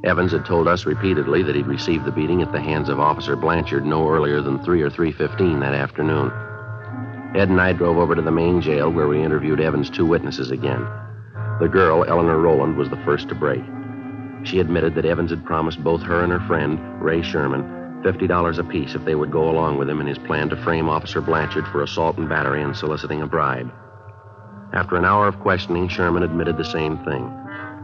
Evans 0.04 0.32
had 0.32 0.44
told 0.44 0.68
us 0.68 0.84
repeatedly 0.84 1.42
that 1.42 1.54
he'd 1.54 1.66
received 1.66 2.04
the 2.04 2.12
beating 2.12 2.42
at 2.42 2.52
the 2.52 2.60
hands 2.60 2.90
of 2.90 3.00
Officer 3.00 3.36
Blanchard 3.36 3.86
no 3.86 4.06
earlier 4.06 4.42
than 4.42 4.62
3 4.62 4.82
or 4.82 4.90
3.15 4.90 5.60
that 5.60 5.72
afternoon. 5.72 6.30
Ed 7.34 7.48
and 7.48 7.58
I 7.58 7.72
drove 7.72 7.96
over 7.96 8.14
to 8.14 8.20
the 8.20 8.30
main 8.30 8.60
jail 8.60 8.92
where 8.92 9.08
we 9.08 9.22
interviewed 9.22 9.60
Evans' 9.60 9.88
two 9.88 10.04
witnesses 10.04 10.50
again. 10.50 10.86
The 11.58 11.70
girl, 11.72 12.04
Eleanor 12.04 12.38
Rowland, 12.38 12.76
was 12.76 12.90
the 12.90 13.02
first 13.04 13.30
to 13.30 13.34
break. 13.34 13.62
She 14.42 14.60
admitted 14.60 14.94
that 14.94 15.06
Evans 15.06 15.30
had 15.30 15.46
promised 15.46 15.82
both 15.82 16.02
her 16.02 16.22
and 16.22 16.30
her 16.30 16.46
friend, 16.46 16.78
Ray 17.02 17.22
Sherman, 17.22 17.62
$50 18.02 18.58
apiece 18.58 18.94
if 18.94 19.06
they 19.06 19.14
would 19.14 19.32
go 19.32 19.48
along 19.48 19.78
with 19.78 19.88
him 19.88 20.02
in 20.02 20.06
his 20.06 20.18
plan 20.18 20.50
to 20.50 20.62
frame 20.62 20.90
Officer 20.90 21.22
Blanchard 21.22 21.66
for 21.68 21.82
assault 21.82 22.18
and 22.18 22.28
battery 22.28 22.62
and 22.62 22.76
soliciting 22.76 23.22
a 23.22 23.26
bribe. 23.26 23.72
After 24.74 24.96
an 24.96 25.06
hour 25.06 25.26
of 25.26 25.40
questioning, 25.40 25.88
Sherman 25.88 26.24
admitted 26.24 26.58
the 26.58 26.64
same 26.64 26.98
thing. 27.06 27.32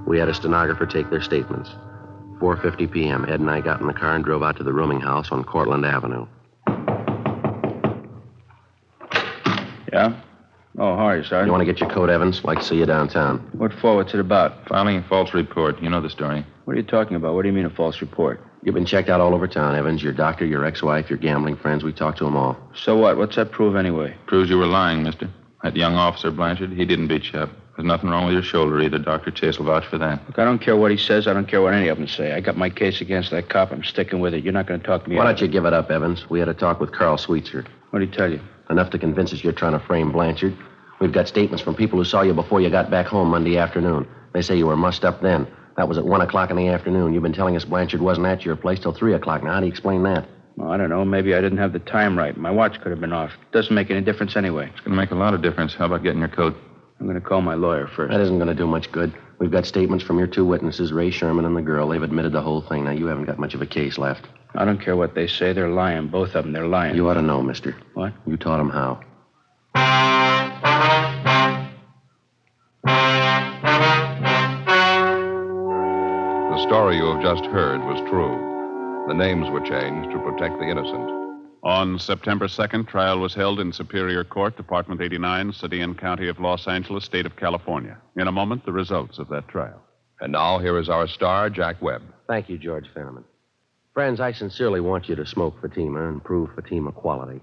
We 0.06 0.18
had 0.18 0.28
a 0.28 0.34
stenographer 0.34 0.84
take 0.84 1.08
their 1.08 1.22
statements. 1.22 1.70
4:50 2.40 2.90
p.m. 2.90 3.24
Ed 3.28 3.40
and 3.40 3.50
I 3.50 3.60
got 3.60 3.80
in 3.80 3.86
the 3.86 3.92
car 3.92 4.14
and 4.14 4.24
drove 4.24 4.42
out 4.42 4.56
to 4.56 4.64
the 4.64 4.72
rooming 4.72 5.00
house 5.00 5.30
on 5.30 5.44
Cortland 5.44 5.84
Avenue. 5.84 6.26
Yeah? 9.92 10.20
Oh, 10.78 10.96
how 10.96 11.06
are 11.06 11.16
you, 11.18 11.24
Sergeant? 11.24 11.46
You 11.46 11.52
want 11.52 11.62
to 11.62 11.72
get 11.72 11.80
your 11.80 11.90
coat, 11.90 12.08
Evans? 12.08 12.44
Like 12.44 12.58
to 12.60 12.64
see 12.64 12.76
you 12.76 12.86
downtown. 12.86 13.38
What 13.52 13.72
for? 13.72 13.96
What's 13.96 14.14
it 14.14 14.20
about? 14.20 14.66
Filing 14.68 14.96
a 14.96 15.02
false 15.02 15.34
report. 15.34 15.82
You 15.82 15.90
know 15.90 16.00
the 16.00 16.08
story. 16.08 16.46
What 16.64 16.74
are 16.74 16.76
you 16.76 16.86
talking 16.86 17.16
about? 17.16 17.34
What 17.34 17.42
do 17.42 17.48
you 17.48 17.54
mean 17.54 17.66
a 17.66 17.70
false 17.70 18.00
report? 18.00 18.40
You've 18.62 18.74
been 18.74 18.86
checked 18.86 19.08
out 19.08 19.20
all 19.20 19.34
over 19.34 19.48
town, 19.48 19.74
Evans. 19.74 20.02
Your 20.02 20.12
doctor, 20.12 20.46
your 20.46 20.64
ex-wife, 20.64 21.10
your 21.10 21.18
gambling 21.18 21.56
friends. 21.56 21.82
We 21.82 21.92
talked 21.92 22.18
to 22.18 22.24
them 22.24 22.36
all. 22.36 22.56
So 22.74 22.96
what? 22.96 23.16
What's 23.16 23.36
that 23.36 23.50
prove 23.50 23.74
anyway? 23.74 24.16
Proves 24.26 24.48
you 24.48 24.58
were 24.58 24.66
lying, 24.66 25.02
mister. 25.02 25.28
That 25.62 25.76
young 25.76 25.94
officer, 25.94 26.30
Blanchard, 26.30 26.72
he 26.72 26.84
didn't 26.84 27.08
beat 27.08 27.32
you 27.32 27.40
up. 27.40 27.50
There's 27.80 27.88
nothing 27.88 28.10
wrong 28.10 28.26
with 28.26 28.34
your 28.34 28.42
shoulder 28.42 28.78
either. 28.82 28.98
Dr. 28.98 29.30
Chase 29.30 29.58
will 29.58 29.64
vouch 29.64 29.86
for 29.86 29.96
that. 29.96 30.20
Look, 30.26 30.38
I 30.38 30.44
don't 30.44 30.58
care 30.58 30.76
what 30.76 30.90
he 30.90 30.98
says. 30.98 31.26
I 31.26 31.32
don't 31.32 31.48
care 31.48 31.62
what 31.62 31.72
any 31.72 31.88
of 31.88 31.96
them 31.96 32.06
say. 32.08 32.32
I 32.34 32.40
got 32.40 32.54
my 32.58 32.68
case 32.68 33.00
against 33.00 33.30
that 33.30 33.48
cop. 33.48 33.72
I'm 33.72 33.82
sticking 33.82 34.20
with 34.20 34.34
it. 34.34 34.44
You're 34.44 34.52
not 34.52 34.66
going 34.66 34.78
to 34.80 34.86
talk 34.86 35.04
to 35.04 35.08
me 35.08 35.16
Why 35.16 35.22
out 35.22 35.24
don't 35.28 35.34
of 35.36 35.40
you 35.40 35.46
it. 35.46 35.52
give 35.52 35.64
it 35.64 35.72
up, 35.72 35.90
Evans? 35.90 36.28
We 36.28 36.40
had 36.40 36.50
a 36.50 36.52
talk 36.52 36.78
with 36.78 36.92
Carl 36.92 37.16
Sweetser. 37.16 37.64
What 37.88 38.00
did 38.00 38.10
he 38.10 38.14
tell 38.14 38.30
you? 38.30 38.38
Enough 38.68 38.90
to 38.90 38.98
convince 38.98 39.32
us 39.32 39.42
you're 39.42 39.54
trying 39.54 39.72
to 39.72 39.78
frame 39.78 40.12
Blanchard. 40.12 40.54
We've 41.00 41.10
got 41.10 41.26
statements 41.26 41.62
from 41.62 41.74
people 41.74 41.98
who 41.98 42.04
saw 42.04 42.20
you 42.20 42.34
before 42.34 42.60
you 42.60 42.68
got 42.68 42.90
back 42.90 43.06
home 43.06 43.28
Monday 43.28 43.56
afternoon. 43.56 44.06
They 44.34 44.42
say 44.42 44.58
you 44.58 44.66
were 44.66 44.76
mussed 44.76 45.06
up 45.06 45.22
then. 45.22 45.46
That 45.78 45.88
was 45.88 45.96
at 45.96 46.04
1 46.04 46.20
o'clock 46.20 46.50
in 46.50 46.56
the 46.56 46.68
afternoon. 46.68 47.14
You've 47.14 47.22
been 47.22 47.32
telling 47.32 47.56
us 47.56 47.64
Blanchard 47.64 48.02
wasn't 48.02 48.26
at 48.26 48.44
your 48.44 48.56
place 48.56 48.80
till 48.80 48.92
3 48.92 49.14
o'clock. 49.14 49.42
Now, 49.42 49.54
how 49.54 49.60
do 49.60 49.64
you 49.66 49.72
explain 49.72 50.02
that? 50.02 50.28
Well, 50.56 50.70
I 50.70 50.76
don't 50.76 50.90
know. 50.90 51.02
Maybe 51.06 51.34
I 51.34 51.40
didn't 51.40 51.56
have 51.56 51.72
the 51.72 51.78
time 51.78 52.18
right. 52.18 52.36
My 52.36 52.50
watch 52.50 52.78
could 52.82 52.90
have 52.90 53.00
been 53.00 53.14
off. 53.14 53.30
Doesn't 53.52 53.74
make 53.74 53.90
any 53.90 54.02
difference 54.02 54.36
anyway. 54.36 54.66
It's 54.70 54.80
going 54.80 54.90
to 54.90 54.96
make 54.96 55.12
a 55.12 55.14
lot 55.14 55.32
of 55.32 55.40
difference. 55.40 55.72
How 55.72 55.86
about 55.86 56.02
getting 56.02 56.18
your 56.18 56.28
coat? 56.28 56.54
I'm 57.00 57.06
going 57.06 57.18
to 57.18 57.26
call 57.26 57.40
my 57.40 57.54
lawyer 57.54 57.86
first. 57.86 58.12
That 58.12 58.20
isn't 58.20 58.36
going 58.36 58.48
to 58.48 58.54
do 58.54 58.66
much 58.66 58.92
good. 58.92 59.14
We've 59.38 59.50
got 59.50 59.64
statements 59.64 60.04
from 60.04 60.18
your 60.18 60.26
two 60.26 60.44
witnesses, 60.44 60.92
Ray 60.92 61.10
Sherman 61.10 61.46
and 61.46 61.56
the 61.56 61.62
girl. 61.62 61.88
They've 61.88 62.02
admitted 62.02 62.32
the 62.32 62.42
whole 62.42 62.60
thing. 62.60 62.84
Now, 62.84 62.90
you 62.90 63.06
haven't 63.06 63.24
got 63.24 63.38
much 63.38 63.54
of 63.54 63.62
a 63.62 63.66
case 63.66 63.96
left. 63.96 64.26
I 64.54 64.66
don't 64.66 64.82
care 64.82 64.96
what 64.96 65.14
they 65.14 65.26
say. 65.26 65.54
They're 65.54 65.70
lying. 65.70 66.08
Both 66.08 66.34
of 66.34 66.44
them. 66.44 66.52
They're 66.52 66.66
lying. 66.66 66.94
You 66.94 67.08
ought 67.08 67.14
to 67.14 67.22
know, 67.22 67.40
mister. 67.42 67.74
What? 67.94 68.12
You 68.26 68.36
taught 68.36 68.58
them 68.58 68.68
how. 68.68 69.00
The 76.50 76.66
story 76.66 76.96
you 76.98 77.06
have 77.06 77.22
just 77.22 77.46
heard 77.46 77.80
was 77.80 77.98
true. 78.10 79.06
The 79.08 79.14
names 79.14 79.48
were 79.48 79.60
changed 79.60 80.10
to 80.10 80.18
protect 80.18 80.58
the 80.58 80.68
innocent. 80.68 81.29
On 81.62 81.98
September 81.98 82.46
2nd, 82.46 82.88
trial 82.88 83.18
was 83.18 83.34
held 83.34 83.60
in 83.60 83.72
Superior 83.72 84.24
Court, 84.24 84.56
Department 84.56 85.02
89, 85.02 85.52
City 85.52 85.82
and 85.82 85.98
County 85.98 86.28
of 86.28 86.40
Los 86.40 86.66
Angeles, 86.66 87.04
State 87.04 87.26
of 87.26 87.36
California. 87.36 87.98
In 88.16 88.28
a 88.28 88.32
moment, 88.32 88.64
the 88.64 88.72
results 88.72 89.18
of 89.18 89.28
that 89.28 89.46
trial. 89.48 89.82
And 90.20 90.32
now, 90.32 90.58
here 90.58 90.78
is 90.78 90.88
our 90.88 91.06
star, 91.06 91.50
Jack 91.50 91.82
Webb. 91.82 92.02
Thank 92.26 92.48
you, 92.48 92.56
George 92.56 92.86
Fenneman. 92.96 93.24
Friends, 93.92 94.20
I 94.20 94.32
sincerely 94.32 94.80
want 94.80 95.08
you 95.08 95.16
to 95.16 95.26
smoke 95.26 95.60
Fatima 95.60 96.08
and 96.08 96.24
prove 96.24 96.48
Fatima 96.54 96.92
quality. 96.92 97.42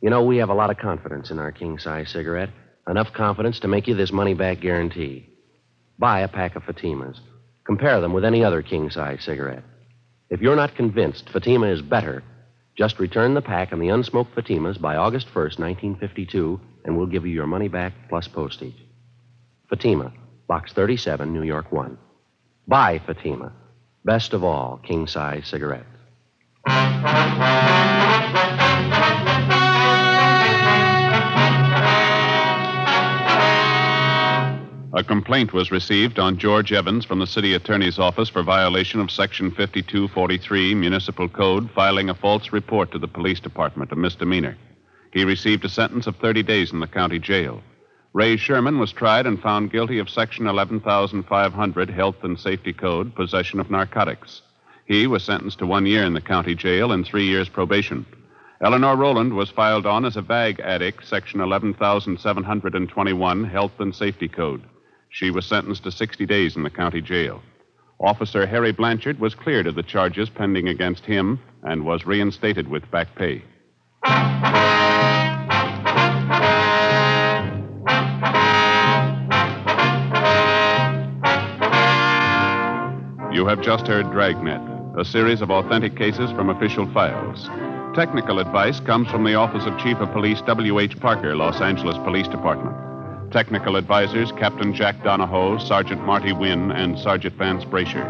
You 0.00 0.10
know, 0.10 0.24
we 0.24 0.38
have 0.38 0.48
a 0.48 0.54
lot 0.54 0.70
of 0.70 0.78
confidence 0.78 1.30
in 1.30 1.38
our 1.38 1.52
king 1.52 1.78
size 1.78 2.10
cigarette. 2.10 2.50
Enough 2.88 3.12
confidence 3.12 3.60
to 3.60 3.68
make 3.68 3.86
you 3.86 3.94
this 3.94 4.12
money 4.12 4.34
back 4.34 4.60
guarantee. 4.60 5.28
Buy 5.98 6.20
a 6.20 6.28
pack 6.28 6.56
of 6.56 6.64
Fatimas. 6.64 7.20
Compare 7.64 8.00
them 8.00 8.12
with 8.12 8.24
any 8.24 8.42
other 8.42 8.62
king 8.62 8.90
size 8.90 9.22
cigarette. 9.22 9.62
If 10.28 10.40
you're 10.40 10.56
not 10.56 10.74
convinced 10.74 11.30
Fatima 11.30 11.66
is 11.66 11.80
better, 11.80 12.22
just 12.76 12.98
return 12.98 13.34
the 13.34 13.42
pack 13.42 13.72
and 13.72 13.80
the 13.80 13.88
unsmoked 13.88 14.34
Fatimas 14.34 14.80
by 14.80 14.96
August 14.96 15.28
1st, 15.28 15.58
1952, 15.58 16.60
and 16.84 16.96
we'll 16.96 17.06
give 17.06 17.24
you 17.24 17.32
your 17.32 17.46
money 17.46 17.68
back 17.68 17.92
plus 18.08 18.26
postage. 18.26 18.76
Fatima, 19.68 20.12
Box 20.48 20.72
37, 20.72 21.32
New 21.32 21.42
York 21.42 21.70
1. 21.70 21.96
Buy 22.66 22.98
Fatima. 22.98 23.52
Best 24.04 24.32
of 24.32 24.44
all, 24.44 24.80
king 24.82 25.06
size 25.06 25.46
cigarettes. 25.46 25.86
A 34.96 35.02
complaint 35.02 35.52
was 35.52 35.72
received 35.72 36.20
on 36.20 36.38
George 36.38 36.72
Evans 36.72 37.04
from 37.04 37.18
the 37.18 37.26
city 37.26 37.54
attorney's 37.54 37.98
office 37.98 38.28
for 38.28 38.44
violation 38.44 39.00
of 39.00 39.10
Section 39.10 39.50
5243 39.50 40.72
Municipal 40.76 41.28
Code, 41.28 41.68
filing 41.72 42.10
a 42.10 42.14
false 42.14 42.52
report 42.52 42.92
to 42.92 43.00
the 43.00 43.08
police 43.08 43.40
department, 43.40 43.90
a 43.90 43.96
misdemeanor. 43.96 44.56
He 45.12 45.24
received 45.24 45.64
a 45.64 45.68
sentence 45.68 46.06
of 46.06 46.14
30 46.18 46.44
days 46.44 46.72
in 46.72 46.78
the 46.78 46.86
county 46.86 47.18
jail. 47.18 47.60
Ray 48.12 48.36
Sherman 48.36 48.78
was 48.78 48.92
tried 48.92 49.26
and 49.26 49.42
found 49.42 49.72
guilty 49.72 49.98
of 49.98 50.08
Section 50.08 50.46
11500 50.46 51.90
Health 51.90 52.22
and 52.22 52.38
Safety 52.38 52.72
Code, 52.72 53.16
possession 53.16 53.58
of 53.58 53.72
narcotics. 53.72 54.42
He 54.86 55.08
was 55.08 55.24
sentenced 55.24 55.58
to 55.58 55.66
one 55.66 55.86
year 55.86 56.04
in 56.04 56.14
the 56.14 56.20
county 56.20 56.54
jail 56.54 56.92
and 56.92 57.04
three 57.04 57.26
years 57.26 57.48
probation. 57.48 58.06
Eleanor 58.60 58.94
Rowland 58.94 59.34
was 59.34 59.50
filed 59.50 59.86
on 59.86 60.04
as 60.04 60.16
a 60.16 60.22
bag 60.22 60.60
addict, 60.60 61.04
Section 61.04 61.40
11721 61.40 63.42
Health 63.42 63.80
and 63.80 63.92
Safety 63.92 64.28
Code. 64.28 64.62
She 65.14 65.30
was 65.30 65.46
sentenced 65.46 65.84
to 65.84 65.92
60 65.92 66.26
days 66.26 66.56
in 66.56 66.64
the 66.64 66.70
county 66.70 67.00
jail. 67.00 67.40
Officer 68.00 68.46
Harry 68.46 68.72
Blanchard 68.72 69.20
was 69.20 69.32
cleared 69.32 69.68
of 69.68 69.76
the 69.76 69.82
charges 69.84 70.28
pending 70.28 70.66
against 70.66 71.04
him 71.04 71.38
and 71.62 71.84
was 71.84 72.04
reinstated 72.04 72.66
with 72.66 72.90
back 72.90 73.14
pay. 73.14 73.44
You 83.32 83.46
have 83.46 83.62
just 83.62 83.86
heard 83.86 84.10
Dragnet, 84.10 84.60
a 84.98 85.04
series 85.04 85.42
of 85.42 85.52
authentic 85.52 85.96
cases 85.96 86.32
from 86.32 86.50
official 86.50 86.92
files. 86.92 87.48
Technical 87.94 88.40
advice 88.40 88.80
comes 88.80 89.08
from 89.12 89.22
the 89.22 89.36
Office 89.36 89.64
of 89.64 89.78
Chief 89.78 89.96
of 89.98 90.10
Police 90.10 90.40
W.H. 90.40 90.98
Parker, 90.98 91.36
Los 91.36 91.60
Angeles 91.60 91.96
Police 91.98 92.26
Department. 92.26 92.93
Technical 93.34 93.74
advisors 93.74 94.30
Captain 94.38 94.72
Jack 94.72 95.02
Donahoe, 95.02 95.58
Sergeant 95.58 96.04
Marty 96.04 96.32
Wynn, 96.32 96.70
and 96.70 96.96
Sergeant 96.96 97.34
Vance 97.34 97.64
Brasher. 97.64 98.04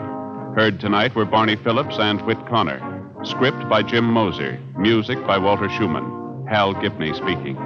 Heard 0.54 0.78
tonight 0.78 1.14
were 1.14 1.24
Barney 1.24 1.56
Phillips 1.56 1.96
and 1.98 2.20
Whit 2.26 2.36
Connor. 2.46 2.78
Script 3.24 3.66
by 3.70 3.82
Jim 3.82 4.04
Moser. 4.04 4.60
Music 4.76 5.16
by 5.26 5.38
Walter 5.38 5.70
Schumann. 5.70 6.46
Hal 6.46 6.74
Gibney 6.74 7.14
speaking. 7.14 7.56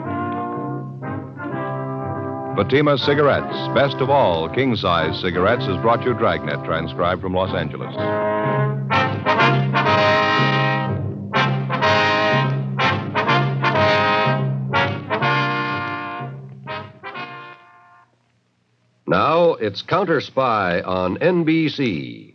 Fatima 2.55 2.97
Cigarettes, 2.97 3.75
best 3.75 3.97
of 3.97 4.09
all 4.09 4.49
king 4.49 4.77
size 4.77 5.21
cigarettes, 5.21 5.65
has 5.65 5.83
brought 5.83 6.05
you 6.05 6.15
Dragnet, 6.15 6.65
transcribed 6.65 7.21
from 7.21 7.35
Los 7.35 7.53
Angeles. 7.57 7.93
Now 19.09 19.55
it's 19.55 19.81
Counter 19.81 20.21
Spy 20.21 20.83
on 20.83 21.17
NBC. 21.17 22.35